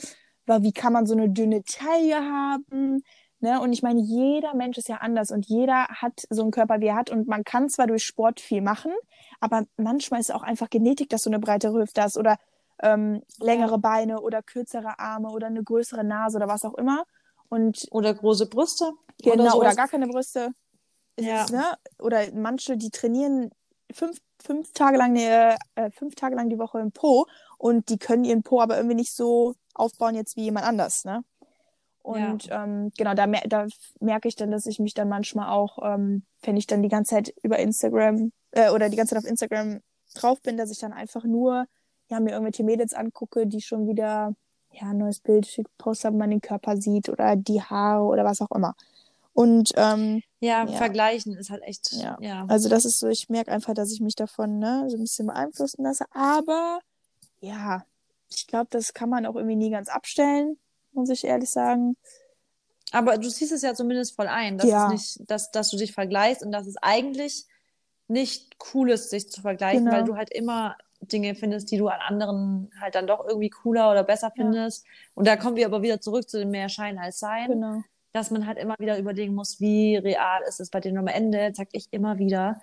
[0.47, 3.03] wie kann man so eine dünne Taille haben?
[3.41, 3.61] Ne?
[3.61, 6.87] Und ich meine, jeder Mensch ist ja anders und jeder hat so einen Körper, wie
[6.87, 7.11] er hat.
[7.11, 8.93] Und man kann zwar durch Sport viel machen,
[9.41, 12.37] aber manchmal ist es auch einfach Genetik, dass du eine breitere Hüfte hast oder
[12.83, 17.05] ähm, längere Beine oder kürzere Arme oder eine größere Nase oder was auch immer.
[17.49, 18.93] Und Oder große Brüste.
[19.23, 19.77] genau, oder, sowas.
[19.77, 20.55] gar keine Brüste.
[21.21, 21.45] Ja.
[21.45, 21.65] es, ne?
[21.99, 23.51] Oder manche, die trainieren
[23.93, 25.57] fünf, fünf, Tage lang, äh,
[25.91, 27.27] fünf Tage lang die Woche im Po
[27.59, 31.25] und die können ihren Po aber irgendwie nicht so aufbauen jetzt wie jemand anders, ne?
[32.03, 33.67] Und ähm, genau, da, mer da
[34.01, 37.15] merke ich dann, dass ich mich dann manchmal auch, ähm, wenn ich dann die ganze
[37.15, 39.81] Zeit über Instagram äh, oder die ganze Zeit auf Instagram
[40.15, 41.67] drauf bin, dass ich dann einfach nur
[42.13, 44.35] ja, mir irgendwelche Mädels angucke, die schon wieder
[44.71, 45.47] ja, ein neues Bild
[46.05, 48.75] haben, man den Körper sieht oder die Haare oder was auch immer.
[49.33, 50.77] Und ähm, Ja, Ja.
[50.77, 51.93] vergleichen ist halt echt.
[51.93, 52.19] Ja.
[52.21, 52.45] ja.
[52.49, 55.27] also das ist so, ich merke einfach, dass ich mich davon ne, so ein bisschen
[55.27, 56.05] beeinflussen lasse.
[56.13, 56.81] Aber
[57.41, 57.85] ja,
[58.29, 60.59] ich glaube, das kann man auch irgendwie nie ganz abstellen,
[60.93, 61.97] muss ich ehrlich sagen.
[62.93, 64.89] Aber du siehst es ja zumindest voll ein, dass, Ja.
[64.91, 67.47] nicht, dass, dass du dich vergleichst und dass es eigentlich
[68.09, 69.97] nicht cool ist, sich zu vergleichen, Genau.
[69.97, 73.91] weil du halt immer Dinge findest, die du an anderen halt dann doch irgendwie cooler
[73.91, 74.33] oder besser Ja.
[74.37, 74.85] findest.
[75.15, 77.83] Und da kommen wir aber wieder zurück zu dem mehr Schein als Sein, Genau.
[78.13, 80.99] dass man halt immer wieder überlegen muss, wie real ist es bei denen.
[80.99, 82.61] Am Ende, sag ich immer wieder,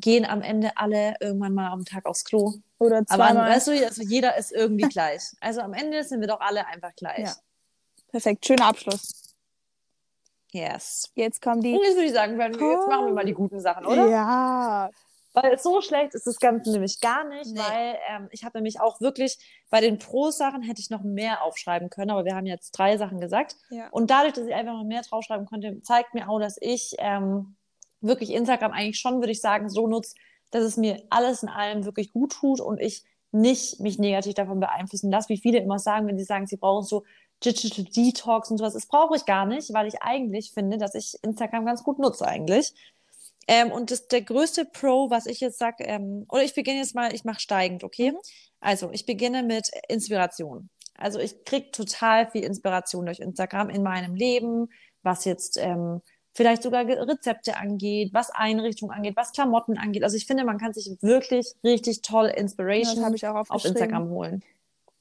[0.00, 2.54] gehen am Ende alle irgendwann mal am Tag aufs Klo.
[2.78, 3.50] Oder Aber an, zweimal.
[3.50, 5.22] weißt du, also jeder ist irgendwie gleich.
[5.40, 7.26] Also am Ende sind wir doch alle einfach gleich.
[7.26, 7.34] Ja.
[8.10, 9.34] Perfekt, schöner Abschluss.
[10.52, 11.10] Yes.
[11.14, 11.72] Jetzt kommen die.
[11.72, 12.58] Jetzt würde ich sagen, wir, jetzt
[12.88, 14.08] machen wir mal die guten Sachen, oder?
[14.08, 14.90] Ja.
[15.42, 17.60] Weil so schlecht ist das Ganze nämlich gar nicht, Nee.
[17.60, 19.38] weil ähm, ich habe nämlich auch wirklich
[19.70, 23.20] bei den Pros-Sachen hätte ich noch mehr aufschreiben können, aber wir haben jetzt drei Sachen
[23.20, 23.56] gesagt.
[23.70, 23.88] ja.
[23.90, 27.56] Und dadurch, dass ich einfach noch mehr draufschreiben konnte, zeigt mir auch, dass ich ähm,
[28.00, 30.14] wirklich Instagram eigentlich schon, würde ich sagen, so nutze,
[30.50, 34.60] dass es mir alles in allem wirklich gut tut und ich nicht mich negativ davon
[34.60, 37.04] beeinflussen lasse, wie viele immer sagen, wenn sie sagen, sie brauchen so
[37.44, 38.72] Digital Detox und sowas.
[38.74, 42.26] Das brauche ich gar nicht, weil ich eigentlich finde, dass ich Instagram ganz gut nutze
[42.26, 42.72] eigentlich.
[43.48, 46.94] Ähm, und das, der größte Pro, was ich jetzt sage, ähm, oder ich beginne jetzt
[46.94, 48.12] mal, ich mache steigend, okay?
[48.60, 50.68] Also ich beginne mit Inspiration.
[50.94, 54.68] Also ich kriege total viel Inspiration durch Instagram in meinem Leben,
[55.02, 56.02] was jetzt ähm,
[56.34, 60.04] vielleicht sogar Rezepte angeht, was Einrichtung angeht, was Klamotten angeht.
[60.04, 63.64] Also ich finde, man kann sich wirklich richtig tolle Das Inspiration auch auf.
[63.64, 64.42] Instagram holen.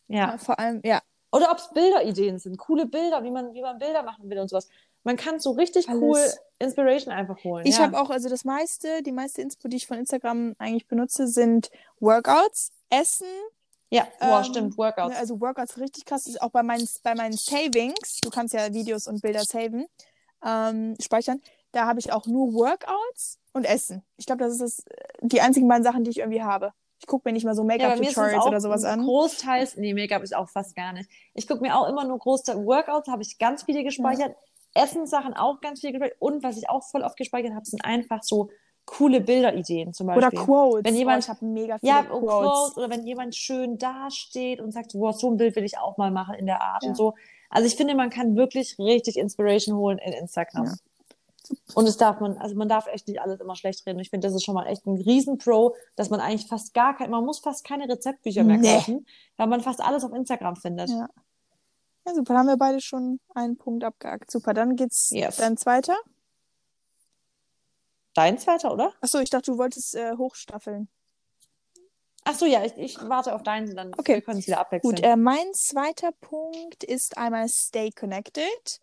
[0.07, 0.31] Ja.
[0.31, 1.01] Ja, vor allem, ja.
[1.33, 4.47] Oder ob es Bilderideen sind, coole Bilder, wie man, wie man Bilder machen will und
[4.49, 4.69] sowas.
[5.03, 6.01] Man kann so richtig Alles.
[6.01, 6.25] cool
[6.59, 7.65] Inspiration einfach holen.
[7.65, 7.83] Ich ja.
[7.83, 11.69] habe auch, also das meiste, die meiste Inspo, die ich von Instagram eigentlich benutze, sind
[11.99, 13.27] Workouts, Essen.
[13.89, 15.13] Ja, boah, ähm, stimmt, Workouts.
[15.13, 16.27] Ne, Also Workouts richtig krass.
[16.27, 19.85] Ist auch bei meinen, bei meinen Savings, du kannst ja Videos und Bilder saven,
[20.45, 21.41] ähm, speichern.
[21.71, 24.03] da habe ich auch nur Workouts und Essen.
[24.17, 24.83] Ich glaube, das ist das,
[25.21, 26.73] die einzigen beiden Sachen, die ich irgendwie habe.
[26.99, 29.03] Ich gucke mir nicht mal so Make-up-Tutorials ja, oder sowas an.
[29.03, 31.09] Großteils, nee, Make-up ist auch fast gar nicht.
[31.33, 34.29] Ich gucke mir auch immer nur Großteils Workouts, habe ich ganz viele gespeichert.
[34.29, 34.35] Ja.
[34.77, 36.17] Essenssachen auch ganz viele gespeichert.
[36.19, 38.49] Und was ich auch voll oft gespeichert habe, sind einfach so
[38.85, 40.27] coole Bilderideen zum Beispiel.
[40.27, 40.85] Oder Quotes.
[40.85, 42.27] Wenn jemand, oh, ich habe mega viele ja, Quotes.
[42.27, 42.77] Quotes.
[42.77, 46.09] Oder wenn jemand schön dasteht und sagt, wow, so ein Bild will ich auch mal
[46.09, 46.89] machen in der Art ja.
[46.89, 47.13] und so.
[47.49, 50.65] Also ich finde, man kann wirklich richtig Inspiration holen in Instagram.
[50.65, 50.73] Ja.
[51.75, 53.99] Und es darf man, also man darf echt nicht alles immer schlecht reden.
[53.99, 57.09] Ich finde, das ist schon mal echt ein Riesenpro, dass man eigentlich fast gar kein,
[57.09, 58.73] man muss fast keine Rezeptbücher mehr nee.
[58.75, 59.05] kaufen,
[59.37, 60.89] weil man fast alles auf Instagram findet.
[60.89, 61.07] Ja.
[62.07, 62.33] Ja, super.
[62.33, 64.31] Dann haben wir beide schon einen Punkt abgehakt.
[64.31, 65.37] Super, dann geht's yes.
[65.37, 65.95] dann zweiter.
[68.13, 68.93] Dein zweiter, oder?
[69.01, 70.89] Achso, ich dachte, du wolltest äh, hochstaffeln.
[72.23, 74.15] Achso, ja, ich, ich warte auf deinen, dann okay.
[74.15, 74.95] wir können es wieder abwechseln.
[74.95, 78.81] Gut, äh, mein zweiter Punkt ist einmal Stay Connected.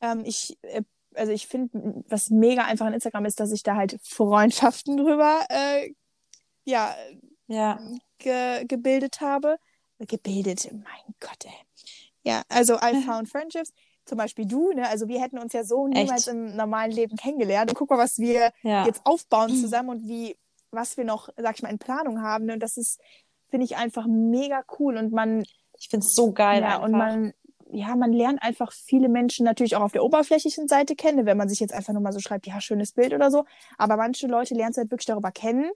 [0.00, 0.82] Ähm, ich äh,
[1.14, 5.44] also ich finde, was mega einfach an Instagram ist, dass ich da halt Freundschaften drüber
[5.48, 5.92] äh,
[6.64, 6.94] ja,
[7.46, 7.80] ja.
[8.18, 9.56] Ge gebildet habe.
[9.98, 11.52] Gebildet, mein Gott, ey.
[12.22, 13.72] Ja, also I found friendships.
[14.04, 14.88] Zum Beispiel du, ne?
[14.88, 16.28] Also wir hätten uns ja so niemals Echt?
[16.28, 17.70] im normalen Leben kennengelernt.
[17.70, 18.86] Und guck mal, was wir ja.
[18.86, 20.36] jetzt aufbauen zusammen und wie,
[20.70, 22.46] was wir noch, sag ich mal, in Planung haben.
[22.46, 22.54] Ne?
[22.54, 23.00] Und das ist,
[23.50, 24.96] finde ich, einfach mega cool.
[24.96, 25.44] Und man.
[25.78, 26.60] Ich finde es so geil.
[26.60, 26.82] Ja, einfach.
[26.82, 27.32] und man
[27.72, 31.48] ja, man lernt einfach viele Menschen natürlich auch auf der oberflächlichen Seite kennen, wenn man
[31.48, 33.44] sich jetzt einfach nur mal so schreibt, ja, schönes Bild oder so.
[33.78, 35.70] Aber manche Leute lernen es halt wirklich darüber kennen.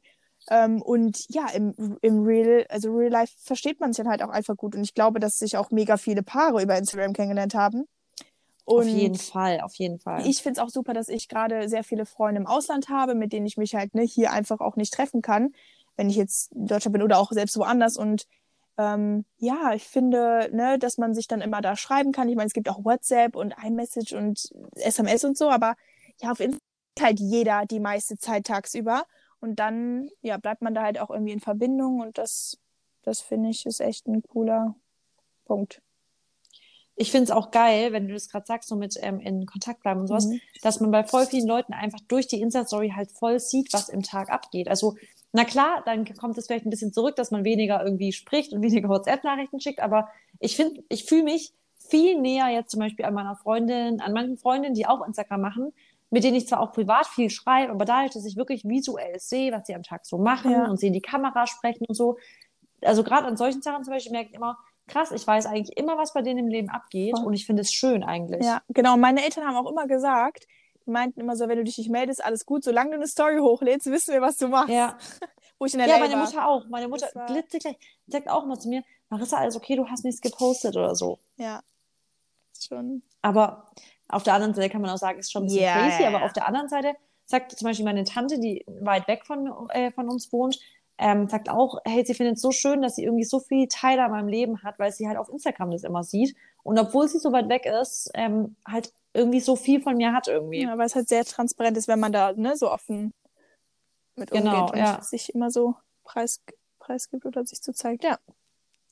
[0.50, 4.28] Ähm, und ja, im, im Real, also Real Life versteht man sich dann halt auch
[4.28, 4.74] einfach gut.
[4.74, 7.84] Und ich glaube, dass sich auch mega viele Paare über Instagram kennengelernt haben.
[8.64, 10.26] Und auf jeden Fall, auf jeden Fall.
[10.26, 13.32] Ich finde es auch super, dass ich gerade sehr viele Freunde im Ausland habe, mit
[13.32, 15.52] denen ich mich halt ne, hier einfach auch nicht treffen kann,
[15.96, 17.96] wenn ich jetzt in Deutschland bin oder auch selbst woanders.
[17.96, 18.26] Und
[18.78, 22.28] ähm, ja, ich finde, ne, dass man sich dann immer da schreiben kann.
[22.28, 25.74] Ich meine, es gibt auch WhatsApp und iMessage und SMS und so, aber
[26.22, 26.60] ja, auf Instagram
[27.00, 29.04] halt jeder die meiste Zeit tagsüber.
[29.44, 32.56] Und dann, ja, bleibt man da halt auch irgendwie in Verbindung und das,
[33.02, 34.74] das finde ich, ist echt ein cooler
[35.44, 35.82] Punkt.
[36.96, 39.82] Ich finde es auch geil, wenn du das gerade sagst, so mit ähm, in Kontakt
[39.82, 40.40] bleiben und sowas, mhm.
[40.62, 44.02] dass man bei voll vielen Leuten einfach durch die Insta-Story halt voll sieht, was im
[44.02, 44.66] Tag abgeht.
[44.66, 44.96] Also
[45.32, 48.62] na klar, dann kommt es vielleicht ein bisschen zurück, dass man weniger irgendwie spricht und
[48.62, 50.08] weniger WhatsApp-Nachrichten schickt, aber
[50.40, 54.38] ich finde, ich fühle mich viel näher jetzt zum Beispiel an meiner Freundin, an manchen
[54.38, 55.74] Freundinnen, die auch Instagram machen,
[56.14, 59.50] mit denen ich zwar auch privat viel schreibe, aber dadurch, dass ich wirklich visuell sehe,
[59.50, 60.66] was sie am Tag so machen ja.
[60.66, 62.18] und sie in die Kamera sprechen und so.
[62.82, 64.56] Also gerade an solchen Sachen zum Beispiel merke ich immer,
[64.86, 67.26] krass, ich weiß eigentlich immer, was bei denen im Leben abgeht Voll.
[67.26, 68.44] und ich finde es schön eigentlich.
[68.44, 68.96] Ja, genau.
[68.96, 70.46] Meine Eltern haben auch immer gesagt,
[70.86, 73.38] die meinten immer so, wenn du dich nicht meldest, alles gut, solange du eine Story
[73.40, 74.70] hochlädst, wissen wir, was du machst.
[74.72, 74.96] Ja.
[75.58, 76.26] Wo ich in der Ja, meine war.
[76.26, 76.68] Mutter auch.
[76.68, 77.26] Meine Mutter war...
[77.26, 77.76] glitzergleich.
[78.06, 81.18] Die sagt auch immer zu mir, Marissa, alles okay, du hast nichts gepostet oder so.
[81.38, 81.60] Ja.
[82.58, 83.02] Schon.
[83.22, 83.70] Aber
[84.08, 86.24] auf der anderen Seite kann man auch sagen, ist schon ein bisschen yeah, crazy, aber
[86.24, 86.94] auf der anderen Seite
[87.26, 90.58] sagt zum Beispiel meine Tante, die weit weg von, äh, von uns wohnt,
[90.98, 93.98] ähm, sagt auch, hey, sie findet es so schön, dass sie irgendwie so viel Teil
[93.98, 96.36] an meinem Leben hat, weil sie halt auf Instagram das immer sieht.
[96.62, 100.28] Und obwohl sie so weit weg ist, ähm, halt irgendwie so viel von mir hat
[100.28, 100.62] irgendwie.
[100.62, 103.12] Ja, weil es halt sehr transparent ist, wenn man da ne, so offen
[104.16, 105.02] mit genau, umgeht und ja.
[105.02, 105.74] sich immer so
[106.04, 106.40] preis,
[106.78, 108.04] preisgibt oder sich so zeigt.
[108.04, 108.18] Ja.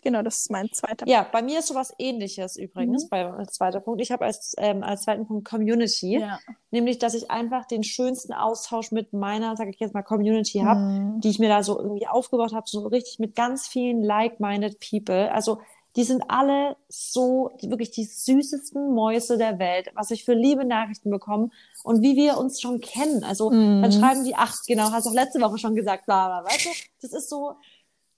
[0.02, 1.10] Genau, das ist mein zweiter Punkt.
[1.10, 3.08] Ja, bei mir ist sowas ähnliches übrigens, mhm.
[3.08, 4.02] bei als zweiter Punkt.
[4.02, 6.40] Ich habe als, ähm, als zweiten Punkt Community, ja.
[6.72, 10.80] nämlich, dass ich einfach den schönsten Austausch mit meiner, sage ich jetzt mal, Community habe,
[10.80, 11.20] mhm.
[11.20, 15.30] die ich mir da so irgendwie aufgebaut habe, so richtig mit ganz vielen like-minded people.
[15.30, 15.60] Also
[15.94, 20.64] die sind alle so, die, wirklich die süßesten Mäuse der Welt, was ich für liebe
[20.64, 21.50] Nachrichten bekomme
[21.84, 23.24] und wie wir uns schon kennen.
[23.24, 23.82] Also mhm.
[23.82, 26.64] dann schreiben die, ach genau, hast du auch letzte Woche schon gesagt, bla, bla, weißt
[26.64, 26.70] du,
[27.02, 27.52] das ist so,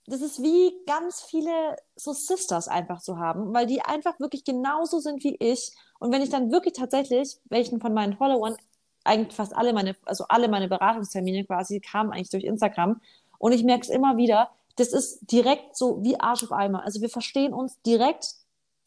[0.06, 4.98] das ist wie ganz viele so Sisters einfach zu haben, weil die einfach wirklich genauso
[4.98, 5.72] sind wie ich.
[5.98, 8.56] Und wenn ich dann wirklich tatsächlich welchen von meinen Followern,
[9.04, 13.00] eigentlich fast alle meine, also alle meine Beratungstermine quasi kamen eigentlich durch Instagram.
[13.38, 16.84] Und ich merke es immer wieder, das ist direkt so wie Arsch auf Eimer.
[16.84, 18.34] Also wir verstehen uns direkt.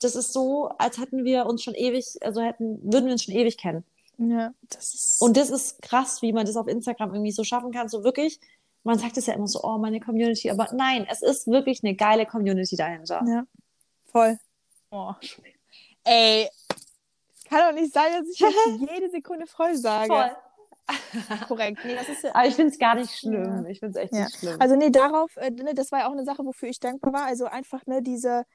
[0.02, 3.36] Das ist so, als hätten wir uns schon ewig, also hätten, würden wir uns schon
[3.36, 3.84] ewig kennen.
[4.20, 5.22] Ja, das ist.
[5.22, 7.88] Und das ist krass, wie man das auf Instagram irgendwie so schaffen kann.
[7.88, 8.40] So wirklich,
[8.88, 11.94] man sagt es ja immer so, oh, meine Community, aber nein, es ist wirklich eine
[11.94, 13.22] geile Community dahinter.
[13.28, 13.44] Ja.
[14.06, 14.40] Voll.
[14.92, 15.14] Oh,
[16.06, 16.50] ey,
[17.50, 18.56] kann doch nicht sein, dass ich jetzt
[18.94, 20.08] jede Sekunde voll sage.
[20.08, 20.36] Voll.
[21.50, 21.80] Korrekt.
[21.84, 23.66] Nee, das ist ja, Aber ich finde es gar nicht schlimm.
[23.66, 23.70] Ja.
[23.70, 24.24] Ich finde es echt ja.
[24.24, 24.56] nicht schlimm.
[24.62, 27.26] Also nee, darauf, äh, ne, das war ja auch eine Sache, wofür ich dankbar war.
[27.26, 28.46] Also einfach, ne, diese,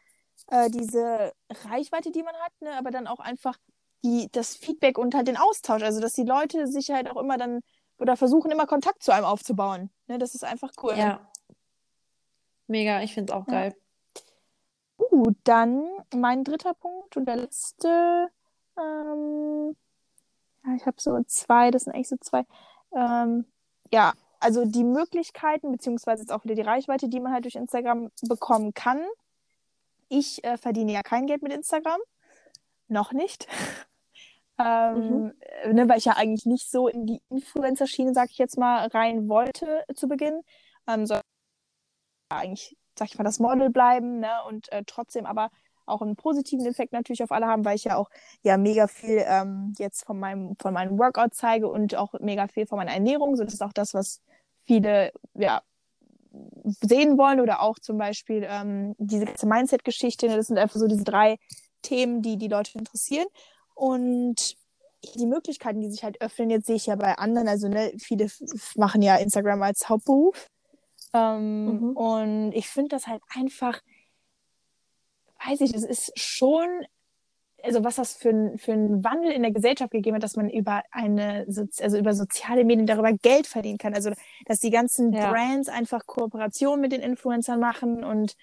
[0.46, 1.34] äh, diese
[1.68, 3.58] Reichweite, die man hat, ne, aber dann auch einfach
[4.02, 5.82] die, das Feedback und halt den Austausch.
[5.82, 7.60] Also dass die Leute sich halt auch immer dann
[8.02, 9.90] oder versuchen immer Kontakt zu einem aufzubauen.
[10.08, 10.94] Ne, das ist einfach cool.
[10.96, 11.20] Ja.
[12.66, 13.52] Mega, ich finde es auch ja.
[13.52, 13.76] geil.
[14.96, 15.84] Gut, dann
[16.14, 18.28] mein dritter Punkt und der letzte.
[18.76, 19.76] Ähm,
[20.64, 22.44] ja, ich habe so zwei, das sind eigentlich so zwei.
[22.92, 23.46] Ähm,
[23.92, 28.10] ja, also die Möglichkeiten, beziehungsweise jetzt auch wieder die Reichweite, die man halt durch Instagram
[28.22, 29.00] bekommen kann.
[30.08, 32.00] Ich äh, verdiene ja kein Geld mit Instagram.
[32.88, 33.46] Noch nicht.
[34.62, 35.32] ähm,
[35.66, 35.74] mhm.
[35.74, 39.28] ne, weil ich ja eigentlich nicht so in die Influencer-Schiene, sag ich jetzt mal, rein
[39.28, 40.42] wollte zu Beginn.
[40.86, 41.20] Ähm, soll
[42.30, 44.30] eigentlich, sag ich mal, das Model bleiben, ne?
[44.48, 45.50] Und äh, trotzdem aber
[45.86, 48.08] auch einen positiven Effekt natürlich auf alle haben, weil ich ja auch
[48.42, 52.66] ja mega viel ähm, jetzt von meinem, von meinem Workout zeige und auch mega viel
[52.66, 53.36] von meiner Ernährung.
[53.36, 54.20] So, das ist auch das, was
[54.64, 55.62] viele ja,
[56.64, 60.28] sehen wollen oder auch zum Beispiel ähm, diese ganze Mindset-Geschichte.
[60.28, 60.36] Ne?
[60.36, 61.38] Das sind einfach so diese drei
[61.82, 63.26] Themen, die die Leute interessieren.
[63.74, 64.56] Und
[65.16, 68.28] die Möglichkeiten, die sich halt öffnen, jetzt sehe ich ja bei anderen, also ne, viele
[68.76, 70.46] machen ja Instagram als Hauptberuf.
[71.12, 71.96] Ähm, mhm.
[71.96, 73.80] Und ich finde das halt einfach
[75.46, 76.68] weiß ich, es ist schon,
[77.62, 80.50] also was das für, ein, für einen Wandel in der Gesellschaft gegeben hat, dass man
[80.50, 83.94] über eine, also über soziale Medien darüber Geld verdienen kann.
[83.94, 84.12] Also
[84.46, 85.30] dass die ganzen ja.
[85.30, 88.36] Brands einfach Kooperationen mit den Influencern machen und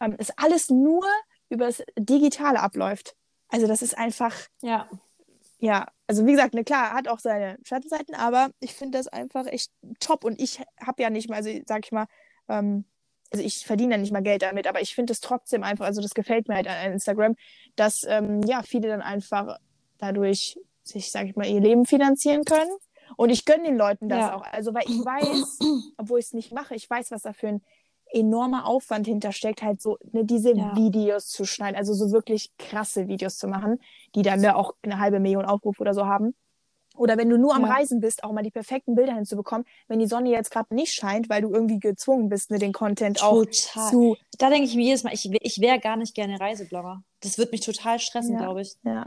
[0.00, 1.04] ähm, es alles nur
[1.48, 3.16] über das Digitale abläuft.
[3.50, 4.88] Also das ist einfach, ja,
[5.60, 9.46] ja, also wie gesagt, ne, klar, hat auch seine Schattenseiten, aber ich finde das einfach
[9.46, 9.70] echt
[10.00, 12.06] top und ich habe ja nicht mal, also sag ich mal,
[12.48, 12.84] ähm,
[13.30, 16.00] also ich verdiene ja nicht mal Geld damit, aber ich finde es trotzdem einfach, also
[16.00, 17.36] das gefällt mir halt an Instagram,
[17.76, 19.58] dass ähm, ja viele dann einfach
[19.98, 22.70] dadurch sich, sag ich mal, ihr Leben finanzieren können.
[23.16, 24.36] Und ich gönne den Leuten das ja.
[24.36, 24.44] auch.
[24.52, 25.58] Also, weil ich weiß,
[25.98, 27.62] obwohl ich es nicht mache, ich weiß, was da für ein
[28.12, 30.74] enormer Aufwand hintersteckt, halt so ne, diese ja.
[30.76, 33.80] Videos zu schneiden, also so wirklich krasse Videos zu machen,
[34.14, 36.34] die dann ne, auch eine halbe Million Aufrufe oder so haben.
[36.96, 37.72] Oder wenn du nur am ja.
[37.72, 41.30] Reisen bist, auch mal die perfekten Bilder hinzubekommen, wenn die Sonne jetzt gerade nicht scheint,
[41.30, 43.46] weil du irgendwie gezwungen bist, mit den Content total.
[43.46, 44.16] auch zu.
[44.38, 47.02] Da denke ich mir jedes Mal, ich, ich wäre gar nicht gerne Reiseblogger.
[47.20, 48.40] Das wird mich total stressen, ja.
[48.40, 48.74] glaube ich.
[48.82, 49.06] Ja.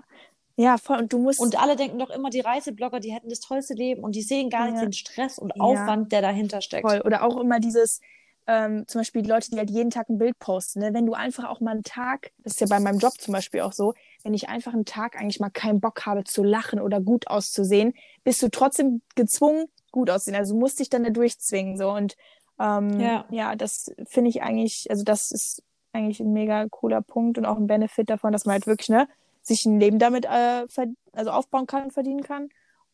[0.56, 1.00] Ja, voll.
[1.00, 1.40] Und du musst.
[1.40, 4.50] Und alle denken doch immer, die Reiseblogger, die hätten das tollste Leben und die sehen
[4.50, 6.88] gar nicht den Stress und Aufwand, der dahinter steckt.
[6.88, 7.02] Voll.
[7.02, 8.02] Oder auch immer dieses,
[8.48, 10.80] ähm, zum Beispiel die Leute, die halt jeden Tag ein Bild posten.
[10.80, 10.94] Ne?
[10.94, 13.62] Wenn du einfach auch mal einen Tag, das ist ja bei meinem Job zum Beispiel
[13.62, 17.00] auch so, wenn ich einfach einen Tag eigentlich mal keinen Bock habe zu lachen oder
[17.00, 20.38] gut auszusehen, bist du trotzdem gezwungen, gut auszusehen.
[20.38, 21.78] Also musst dich dann da durchzwingen.
[21.78, 21.92] So.
[21.92, 22.16] Und
[22.60, 23.26] ähm, ja.
[23.30, 25.64] ja, das finde ich eigentlich, also das ist
[25.94, 29.08] eigentlich ein mega cooler Punkt und auch ein Benefit davon, dass man halt wirklich ne,
[29.42, 30.66] sich ein Leben damit äh,
[31.14, 32.50] also aufbauen kann und verdienen kann.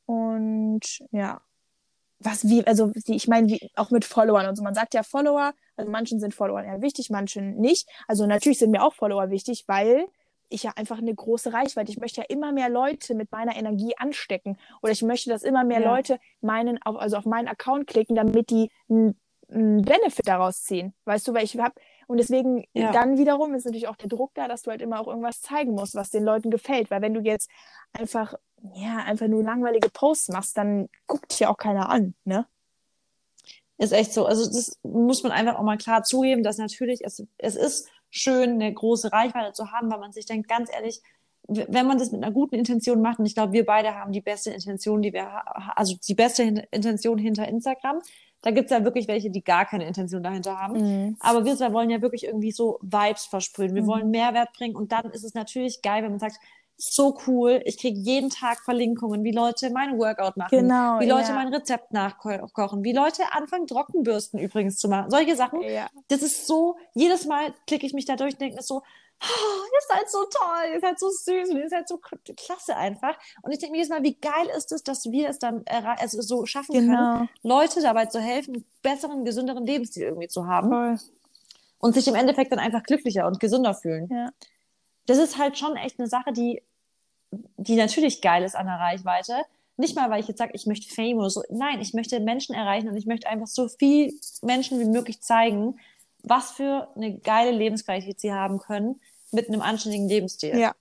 [0.05, 1.41] Und ja,
[2.19, 4.63] was wie, also ich meine, auch mit Followern und so.
[4.63, 7.89] Man sagt ja Follower, also manchen sind Follower eher wichtig, manchen nicht.
[8.07, 10.05] Also natürlich sind mir auch Follower wichtig, weil
[10.49, 11.91] ich ja einfach eine große Reichweite.
[11.91, 14.57] Ich möchte ja immer mehr Leute mit meiner Energie anstecken.
[14.81, 15.95] Oder ich möchte, dass immer mehr ja.
[15.95, 19.15] Leute meinen, auf, also auf meinen Account klicken, damit die einen
[19.47, 20.93] Benefit daraus ziehen.
[21.05, 21.75] Weißt du, weil ich habe,
[22.07, 22.91] und deswegen ja.
[22.91, 25.73] dann wiederum ist natürlich auch der Druck da, dass du halt immer auch irgendwas zeigen
[25.73, 26.89] musst, was den Leuten gefällt.
[26.89, 27.49] Weil wenn du jetzt
[27.93, 28.33] einfach
[28.75, 32.45] ja, einfach nur langweilige Posts machst, dann guckt dich ja auch keiner an, ne?
[33.77, 34.25] Ist echt so.
[34.25, 38.51] Also das muss man einfach auch mal klar zugeben, dass natürlich es, es ist schön,
[38.51, 41.01] eine große Reichweite zu haben, weil man sich denkt, ganz ehrlich,
[41.47, 44.21] wenn man das mit einer guten Intention macht, und ich glaube, wir beide haben die
[44.21, 45.29] beste Intention, die wir,
[45.77, 48.01] also die beste Intention hinter Instagram.
[48.41, 50.79] Da gibt's ja wirklich welche, die gar keine Intention dahinter haben.
[50.79, 51.17] Mhm.
[51.19, 53.75] Aber wir zwei wollen ja wirklich irgendwie so Vibes versprühen.
[53.75, 53.87] Wir mhm.
[53.87, 54.75] wollen Mehrwert bringen.
[54.75, 56.37] Und dann ist es natürlich geil, wenn man sagt,
[56.79, 57.61] so cool.
[57.65, 61.35] Ich kriege jeden Tag Verlinkungen, wie Leute mein Workout machen, genau, wie Leute ja.
[61.35, 65.11] mein Rezept nachkochen, wie Leute anfangen, Trockenbürsten übrigens zu machen.
[65.11, 65.61] Solche Sachen.
[65.61, 65.87] Ja.
[66.07, 69.95] Das ist so, jedes Mal klicke ich mich da durch und denke so, oh, ihr
[69.95, 73.17] seid so toll, ihr seid so süß ihr seid so klasse einfach.
[73.41, 76.21] Und ich denke mir jedes Mal, wie geil ist es, dass wir es dann also
[76.21, 76.93] so schaffen genau.
[76.93, 80.69] können, Leute dabei zu helfen, einen besseren, gesünderen Lebensstil irgendwie zu haben.
[80.69, 80.97] Voll.
[81.81, 84.09] Und sich im Endeffekt dann einfach glücklicher und gesünder fühlen.
[84.11, 84.31] Ja.
[85.05, 86.61] Das ist halt schon echt eine Sache, die
[87.31, 89.43] die natürlich geil ist an der Reichweite.
[89.77, 91.43] Nicht mal, weil ich jetzt sage, ich möchte Fame oder so.
[91.49, 95.79] Nein, ich möchte Menschen erreichen und ich möchte einfach so viel Menschen wie möglich zeigen,
[96.23, 98.99] was für eine geile Lebensqualität sie haben können
[99.31, 100.57] mit einem anständigen Lebensstil.
[100.57, 100.75] Ja,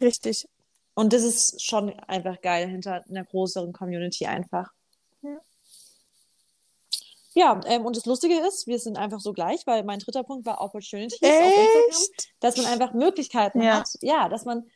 [0.00, 0.46] richtig.
[0.94, 4.72] Und das ist schon einfach geil hinter einer größeren Community einfach.
[5.22, 5.40] Ja.
[7.34, 10.44] Ja, ähm, und das Lustige ist, wir sind einfach so gleich, weil mein dritter Punkt
[10.44, 11.40] war Opportunities Echt?
[11.40, 11.52] auf
[11.88, 13.78] Instagram, dass man einfach Möglichkeiten ja.
[13.78, 13.88] hat.
[14.00, 14.68] Ja, dass man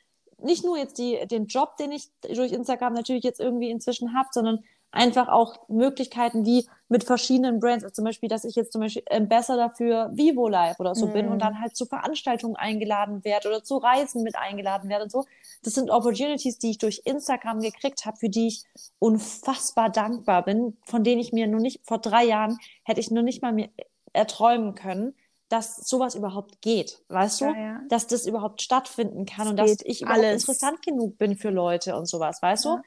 [0.44, 4.28] nicht nur jetzt die, den Job, den ich durch Instagram natürlich jetzt irgendwie inzwischen habe,
[4.32, 8.82] sondern einfach auch Möglichkeiten wie mit verschiedenen Brands, also zum Beispiel, dass ich jetzt zum
[8.82, 11.12] Beispiel Ambassador für Vivo Live oder so mm.
[11.12, 11.40] bin und mhm.
[11.40, 15.24] dann halt zu Veranstaltungen eingeladen werde oder zu Reisen mit eingeladen werde und so.
[15.64, 18.64] Das sind Opportunities, die ich durch Instagram gekriegt habe, für die ich
[18.98, 23.22] unfassbar dankbar bin, von denen ich mir nur nicht, vor drei Jahren hätte ich nur
[23.22, 23.70] nicht mal mir
[24.12, 25.14] erträumen können,
[25.52, 27.44] dass sowas überhaupt geht, weißt du?
[27.44, 27.80] Ja, ja.
[27.90, 30.42] Dass das überhaupt stattfinden kann das und dass ich überhaupt alles.
[30.42, 32.76] interessant genug bin für Leute und sowas, weißt ja.
[32.76, 32.82] du?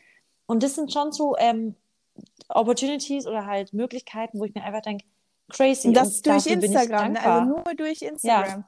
[0.47, 1.75] Und das sind schon so ähm,
[2.49, 5.05] Opportunities oder halt Möglichkeiten, wo ich mir einfach denke,
[5.49, 5.93] crazy.
[5.93, 7.21] Das und durch Instagram, ne?
[7.21, 8.65] also nur durch Instagram.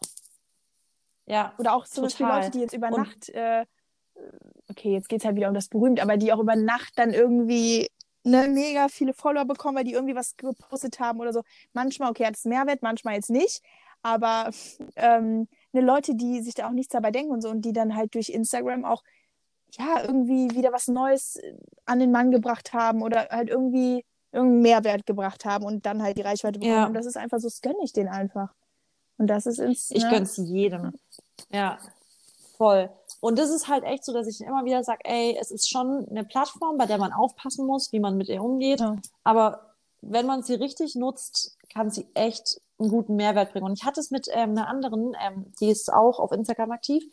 [1.25, 1.35] Ja.
[1.35, 3.65] ja oder auch zum Beispiel Leute, die jetzt über und, Nacht, äh,
[4.69, 7.13] okay, jetzt geht es halt wieder um das berühmt, aber die auch über Nacht dann
[7.13, 7.87] irgendwie
[8.27, 11.41] ne, mega viele Follower bekommen, weil die irgendwie was gepostet haben oder so.
[11.73, 13.63] Manchmal, okay, hat es Mehrwert, manchmal jetzt nicht.
[14.01, 14.51] Aber
[14.95, 17.95] ähm, ne, Leute, die sich da auch nichts dabei denken und so und die dann
[17.95, 19.03] halt durch Instagram auch
[19.71, 21.39] ja irgendwie wieder was Neues
[21.85, 26.17] an den Mann gebracht haben oder halt irgendwie irgendeinen Mehrwert gebracht haben und dann halt
[26.17, 26.77] die Reichweite bekommen.
[26.77, 26.87] Ja.
[26.87, 28.53] Und das ist einfach so, das gönne ich denen einfach.
[29.17, 29.91] Und das ist ins.
[29.91, 30.21] Ich ne?
[30.21, 30.93] es jedem.
[31.49, 31.79] Ja,
[32.57, 32.89] voll.
[33.19, 36.07] Und das ist halt echt so, dass ich immer wieder sage, ey, es ist schon
[36.09, 38.79] eine Plattform, bei der man aufpassen muss, wie man mit ihr umgeht.
[38.79, 38.95] Ja.
[39.23, 43.65] Aber wenn man sie richtig nutzt, kann sie echt einen guten Mehrwert bringen.
[43.65, 47.03] Und ich hatte es mit ähm, einer anderen, ähm, die ist auch auf Instagram aktiv.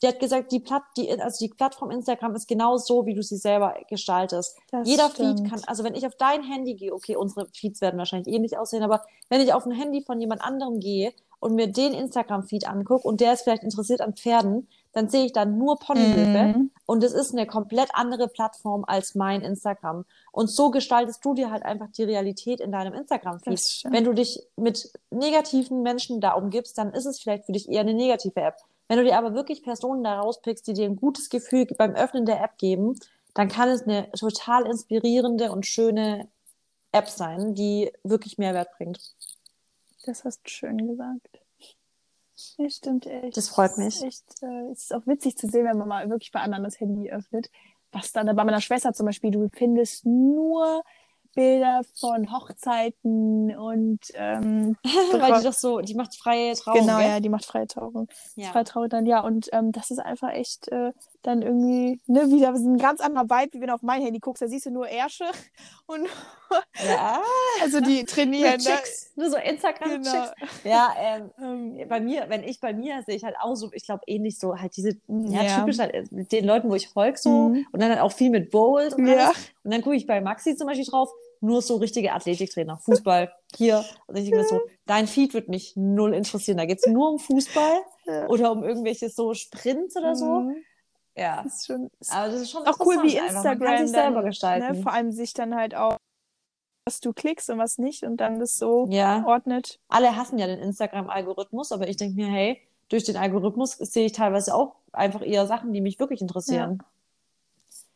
[0.00, 3.22] Die hat gesagt, die, Platt, die, also die Plattform Instagram ist genau so, wie du
[3.22, 4.56] sie selber gestaltest.
[4.70, 5.40] Das Jeder stimmt.
[5.40, 8.56] Feed kann, also wenn ich auf dein Handy gehe, okay, unsere Feeds werden wahrscheinlich ähnlich
[8.56, 12.68] aussehen, aber wenn ich auf ein Handy von jemand anderem gehe und mir den Instagram-Feed
[12.68, 14.68] angucke und der ist vielleicht interessiert an Pferden,
[14.98, 16.70] dann sehe ich dann nur Ponyhöfe mhm.
[16.84, 20.04] und es ist eine komplett andere Plattform als mein Instagram.
[20.32, 23.84] Und so gestaltest du dir halt einfach die Realität in deinem Instagram-Feed.
[23.92, 27.82] Wenn du dich mit negativen Menschen da umgibst, dann ist es vielleicht für dich eher
[27.82, 28.56] eine negative App.
[28.88, 32.26] Wenn du dir aber wirklich Personen da rauspickst, die dir ein gutes Gefühl beim Öffnen
[32.26, 32.98] der App geben,
[33.34, 36.26] dann kann es eine total inspirierende und schöne
[36.90, 39.14] App sein, die wirklich Mehrwert bringt.
[40.06, 41.37] Das hast du schön gesagt.
[42.56, 43.36] Ja, stimmt echt.
[43.36, 44.02] Das freut mich.
[44.02, 46.80] Echt, äh, es ist auch witzig zu sehen, wenn man mal wirklich bei anderen das
[46.80, 47.50] Handy öffnet.
[47.92, 50.82] Was dann bei meiner Schwester zum Beispiel, du findest nur
[51.34, 54.76] Bilder von Hochzeiten und ähm,
[55.12, 56.80] weil die doch so, die macht freie Trauung.
[56.80, 57.08] Genau, gell?
[57.08, 58.08] ja, die macht freie Trauung.
[58.34, 58.50] Ja.
[58.50, 59.20] Freie Trauung dann, ja.
[59.20, 60.92] Und ähm, das ist einfach echt äh,
[61.22, 64.42] dann irgendwie, ne, wieder ein ganz anderer Vibe, wie wenn du auf mein Handy guckst,
[64.42, 65.24] da siehst du nur Ärsche
[65.86, 66.06] und
[66.86, 67.20] ja.
[67.62, 68.60] also die trainieren.
[68.60, 68.78] Ne?
[69.16, 70.32] Nur so Instagram-Chicks.
[70.62, 70.76] Genau.
[70.76, 73.84] Ja, ähm, ähm, bei mir, wenn ich bei mir sehe ich halt auch so, ich
[73.84, 75.58] glaube ähnlich so halt diese, ja, ja.
[75.58, 77.66] typisch halt äh, mit den Leuten, wo ich folge so mhm.
[77.72, 79.26] und dann halt auch viel mit Bowls und ja.
[79.26, 79.36] alles.
[79.64, 81.10] Und dann gucke ich bei Maxi zum Beispiel drauf,
[81.40, 83.84] nur so richtige Athletiktrainer, Fußball, hier.
[84.06, 86.58] Und ich denke mir so, dein Feed wird mich null interessieren.
[86.58, 88.26] Da geht es nur um Fußball ja.
[88.28, 90.40] oder um irgendwelche so Sprints oder so.
[90.40, 90.56] Mhm.
[91.18, 91.42] Ja.
[91.42, 93.58] Das ist schon, aber das ist schon auch cool wie Instagram.
[93.58, 94.76] Man kann sich selber gestalten.
[94.76, 95.96] Ne, vor allem sich dann halt auch,
[96.86, 99.24] was du klickst und was nicht und dann das so ja.
[99.26, 99.80] ordnet.
[99.88, 104.12] Alle hassen ja den Instagram-Algorithmus, aber ich denke mir, hey, durch den Algorithmus sehe ich
[104.12, 106.78] teilweise auch einfach eher Sachen, die mich wirklich interessieren.
[106.80, 106.86] Ja.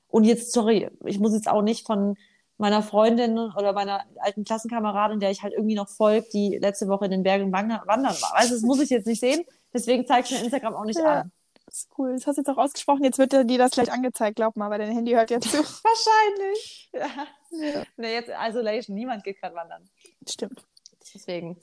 [0.08, 2.16] Und jetzt, sorry, ich muss jetzt auch nicht von
[2.58, 7.06] meiner Freundin oder meiner alten Klassenkameradin, der ich halt irgendwie noch folgt, die letzte Woche
[7.06, 8.34] in den Bergen wandern war.
[8.34, 9.44] Also das muss ich jetzt nicht sehen.
[9.72, 11.32] Deswegen zeige ich mir Instagram auch nicht ja, an.
[11.72, 12.12] Das ist cool.
[12.12, 13.02] Das hast du jetzt auch ausgesprochen.
[13.02, 15.48] Jetzt wird dir das gleich angezeigt, glaub mal, weil dein Handy hört ja zu.
[15.56, 16.90] Wahrscheinlich.
[16.92, 17.08] Ja.
[17.50, 17.82] ja.
[17.96, 18.94] Nee, jetzt Isolation.
[18.94, 19.88] Niemand geht gerade wandern.
[20.28, 20.66] Stimmt.
[21.14, 21.58] Deswegen.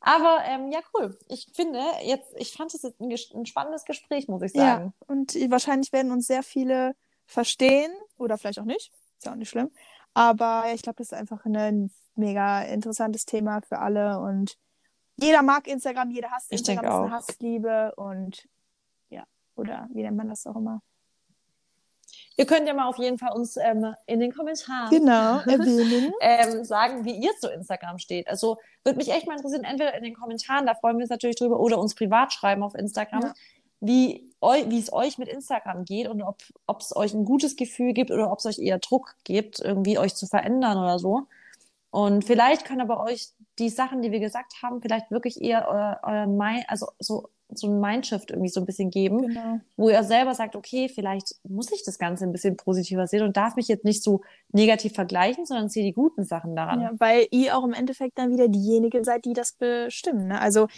[0.00, 1.18] Aber ähm, ja, cool.
[1.28, 2.94] Ich finde, jetzt, ich fand es ein,
[3.34, 4.94] ein, spannendes Gespräch, muss ich sagen.
[4.98, 6.96] Ja, und wahrscheinlich werden uns sehr viele
[7.26, 8.90] verstehen oder vielleicht auch nicht.
[9.18, 9.70] Ist ja auch nicht schlimm.
[10.14, 14.56] Aber ich glaube, das ist einfach ein mega interessantes Thema für alle und
[15.16, 18.48] jeder mag Instagram, jeder hasst ich Instagram, ist eine Hassliebe und
[19.60, 20.82] oder wie nennt man das auch immer?
[22.36, 26.12] Ihr könnt ja mal auf jeden Fall uns ähm, in den Kommentaren genau, erwähnen.
[26.20, 28.28] ähm, sagen, wie ihr zu Instagram steht.
[28.28, 31.36] Also würde mich echt mal interessieren, entweder in den Kommentaren, da freuen wir uns natürlich
[31.36, 33.34] drüber, oder uns privat schreiben auf Instagram, ja.
[33.80, 38.10] wie wie es euch mit Instagram geht und ob es euch ein gutes Gefühl gibt
[38.10, 41.26] oder ob es euch eher Druck gibt, irgendwie euch zu verändern oder so.
[41.90, 46.00] Und vielleicht können aber euch die Sachen, die wir gesagt haben, vielleicht wirklich eher euer,
[46.04, 49.60] euer Mind, also so, so ein Mindshift irgendwie so ein bisschen geben, genau.
[49.76, 53.36] wo ihr selber sagt, okay, vielleicht muss ich das Ganze ein bisschen positiver sehen und
[53.36, 54.22] darf mich jetzt nicht so
[54.52, 56.80] negativ vergleichen, sondern sehe die guten Sachen daran.
[56.80, 60.28] Ja, weil ihr auch im Endeffekt dann wieder diejenige seid, die das bestimmen.
[60.28, 60.40] Ne?
[60.40, 60.68] Also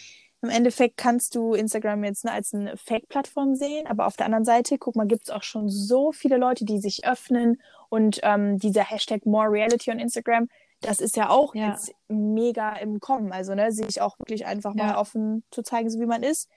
[0.43, 4.45] im Endeffekt kannst du Instagram jetzt ne, als eine Fake-Plattform sehen, aber auf der anderen
[4.45, 8.59] Seite, guck mal, gibt es auch schon so viele Leute, die sich öffnen und ähm,
[8.59, 10.49] dieser Hashtag More Reality on Instagram,
[10.83, 11.71] das ist ja auch ja.
[11.71, 13.33] jetzt mega im Kommen.
[13.33, 14.87] Also, ne, sich auch wirklich einfach ja.
[14.87, 16.49] mal offen zu zeigen, so wie man ist.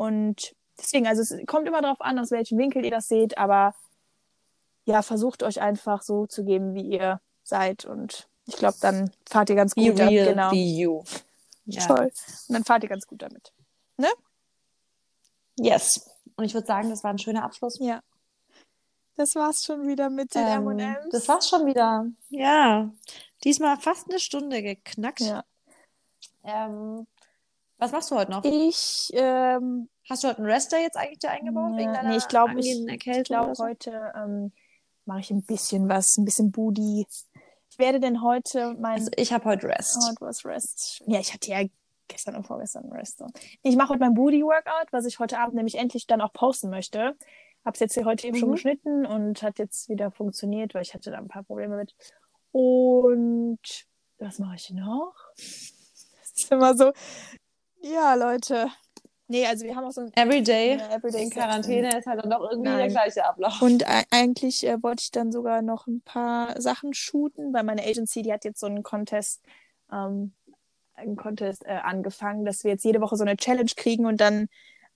[0.00, 3.74] Und deswegen, also es kommt immer darauf an, aus welchem Winkel ihr das seht, aber
[4.86, 7.84] ja, versucht euch einfach so zu geben, wie ihr seid.
[7.84, 10.32] Und ich glaube, dann fahrt ihr ganz gut be real, ab.
[10.32, 10.50] Genau.
[10.52, 11.02] Be you.
[11.66, 11.86] Ja.
[11.86, 12.10] Toll.
[12.48, 13.52] Und dann fahrt ihr ganz gut damit.
[13.98, 14.08] Ne?
[15.58, 16.10] Yes.
[16.34, 17.78] Und ich würde sagen, das war ein schöner Abschluss.
[17.78, 18.00] Ja.
[19.16, 21.10] Das war's schon wieder mit den ähm, M&M's.
[21.12, 22.06] Das war's schon wieder.
[22.30, 22.90] Ja.
[23.44, 25.20] Diesmal fast eine Stunde geknackt.
[25.20, 25.44] Ja.
[26.42, 27.06] Ähm,
[27.80, 28.44] was machst du heute noch?
[28.44, 31.76] Ich, ähm, Hast du heute einen Rester jetzt eigentlich da eingebaut?
[31.76, 33.64] Wegen deiner nee, ich glaube, ich, ich glaube so?
[33.64, 34.52] heute ähm,
[35.04, 37.06] mache ich ein bisschen was, ein bisschen Booty.
[37.70, 38.98] Ich werde denn heute mein.
[39.00, 39.96] Also ich habe heute Rest.
[40.18, 41.02] Du hast Rest.
[41.06, 41.62] Ja, ich hatte ja
[42.08, 43.22] gestern und vorgestern Rest.
[43.62, 47.16] Ich mache heute mein Booty-Workout, was ich heute Abend nämlich endlich dann auch posten möchte.
[47.64, 48.54] Habe es jetzt hier heute eben schon Mhm.
[48.54, 51.94] geschnitten und hat jetzt wieder funktioniert, weil ich hatte da ein paar Probleme mit.
[52.52, 53.60] Und
[54.18, 55.14] was mache ich noch?
[56.32, 56.92] Das ist immer so.
[57.82, 58.68] Ja, Leute.
[59.28, 62.30] Nee, also wir haben auch so ein Everyday Ja, everyday in Quarantäne ist halt dann
[62.30, 62.78] doch irgendwie Nein.
[62.78, 63.62] der gleiche Ablauf.
[63.62, 68.22] Und eigentlich äh, wollte ich dann sogar noch ein paar Sachen shooten, weil meine Agency,
[68.22, 69.40] die hat jetzt so einen Contest,
[69.92, 70.32] ähm,
[70.94, 74.48] einen Contest äh, angefangen, dass wir jetzt jede Woche so eine Challenge kriegen und dann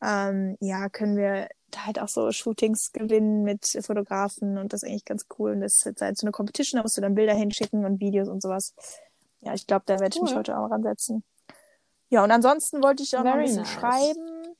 [0.03, 4.89] ähm, ja können wir da halt auch so Shootings gewinnen mit Fotografen und das ist
[4.89, 5.53] eigentlich ganz cool.
[5.53, 8.01] Und das ist jetzt halt so eine Competition, da musst du dann Bilder hinschicken und
[8.01, 8.74] Videos und sowas.
[9.43, 10.39] Ja, ich glaube, da werde ich mich Cool.
[10.39, 11.22] heute auch ransetzen.
[12.15, 13.73] Ja, und ansonsten wollte ich auch noch ein Very bisschen nice.
[13.73, 14.55] schreiben.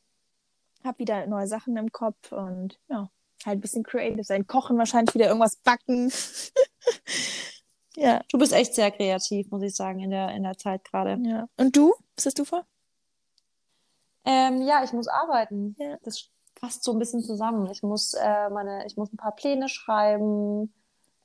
[0.83, 3.09] Hab wieder neue Sachen im Kopf und ja,
[3.47, 4.49] halt ein bisschen creative sein.
[4.49, 6.13] Kochen wahrscheinlich wieder irgendwas backen.
[7.97, 11.17] ja, Du bist echt sehr kreativ, muss ich sagen, in der, in der Zeit gerade.
[11.23, 11.47] ja.
[11.57, 11.95] Und du?
[12.17, 12.67] Was hast du vor?
[14.25, 15.77] Ähm, ja, ich muss arbeiten.
[15.79, 15.97] Ja.
[16.03, 17.71] Das passt so ein bisschen zusammen.
[17.71, 20.75] Ich muss äh, meine, ich muss ein paar Pläne schreiben.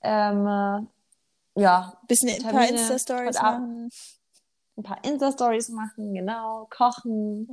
[0.04, 3.68] Ähm, äh, ja, Bisschen ein paar Insta-Stories Abend.
[3.68, 3.90] machen.
[4.80, 7.48] Ein paar Insta-Stories machen, genau, kochen,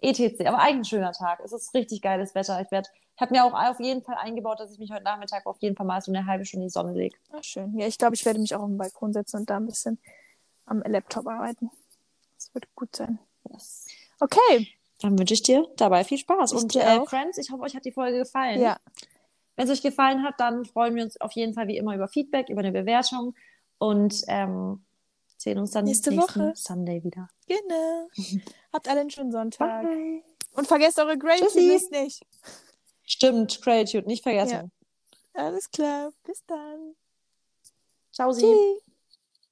[0.00, 0.10] Ja.
[0.10, 0.46] etc.
[0.46, 1.40] Aber eigentlich ein schöner Tag.
[1.44, 2.60] Es ist richtig geiles Wetter.
[2.60, 2.88] Ich werde,
[3.20, 5.86] habe mir auch auf jeden Fall eingebaut, dass ich mich heute Nachmittag auf jeden Fall
[5.86, 7.16] mal so eine halbe Stunde in die Sonne lege.
[7.32, 7.78] Ach, schön.
[7.78, 9.98] Ja, ich glaube, ich werde mich auch auf den Balkon setzen und da ein bisschen
[10.66, 11.70] am Laptop arbeiten.
[12.36, 13.18] Das wird gut sein.
[13.50, 13.86] Yes.
[14.18, 14.68] Okay.
[15.00, 16.52] Dann wünsche ich dir dabei viel Spaß.
[16.52, 17.04] Ich Und äh.
[17.06, 18.60] Friends, ich hoffe, euch hat die Folge gefallen.
[18.60, 18.78] Ja.
[19.56, 22.08] Wenn es euch gefallen hat, dann freuen wir uns auf jeden Fall wie immer über
[22.08, 23.34] Feedback, über eine Bewertung
[23.78, 24.82] und ähm,
[25.42, 26.52] sehen uns dann Nächste Woche.
[26.54, 27.28] Sunday wieder.
[27.46, 28.08] Genau.
[28.72, 29.82] Habt alle einen schönen Sonntag.
[29.82, 30.22] Bye.
[30.54, 31.18] Und vergesst eure.
[31.18, 31.40] Grey
[31.90, 32.22] nicht.
[33.04, 34.70] Stimmt, Gratitude, nicht vergessen.
[35.34, 36.12] Alles klar.
[36.24, 36.94] Bis dann.
[38.12, 38.82] Ciao, Sie.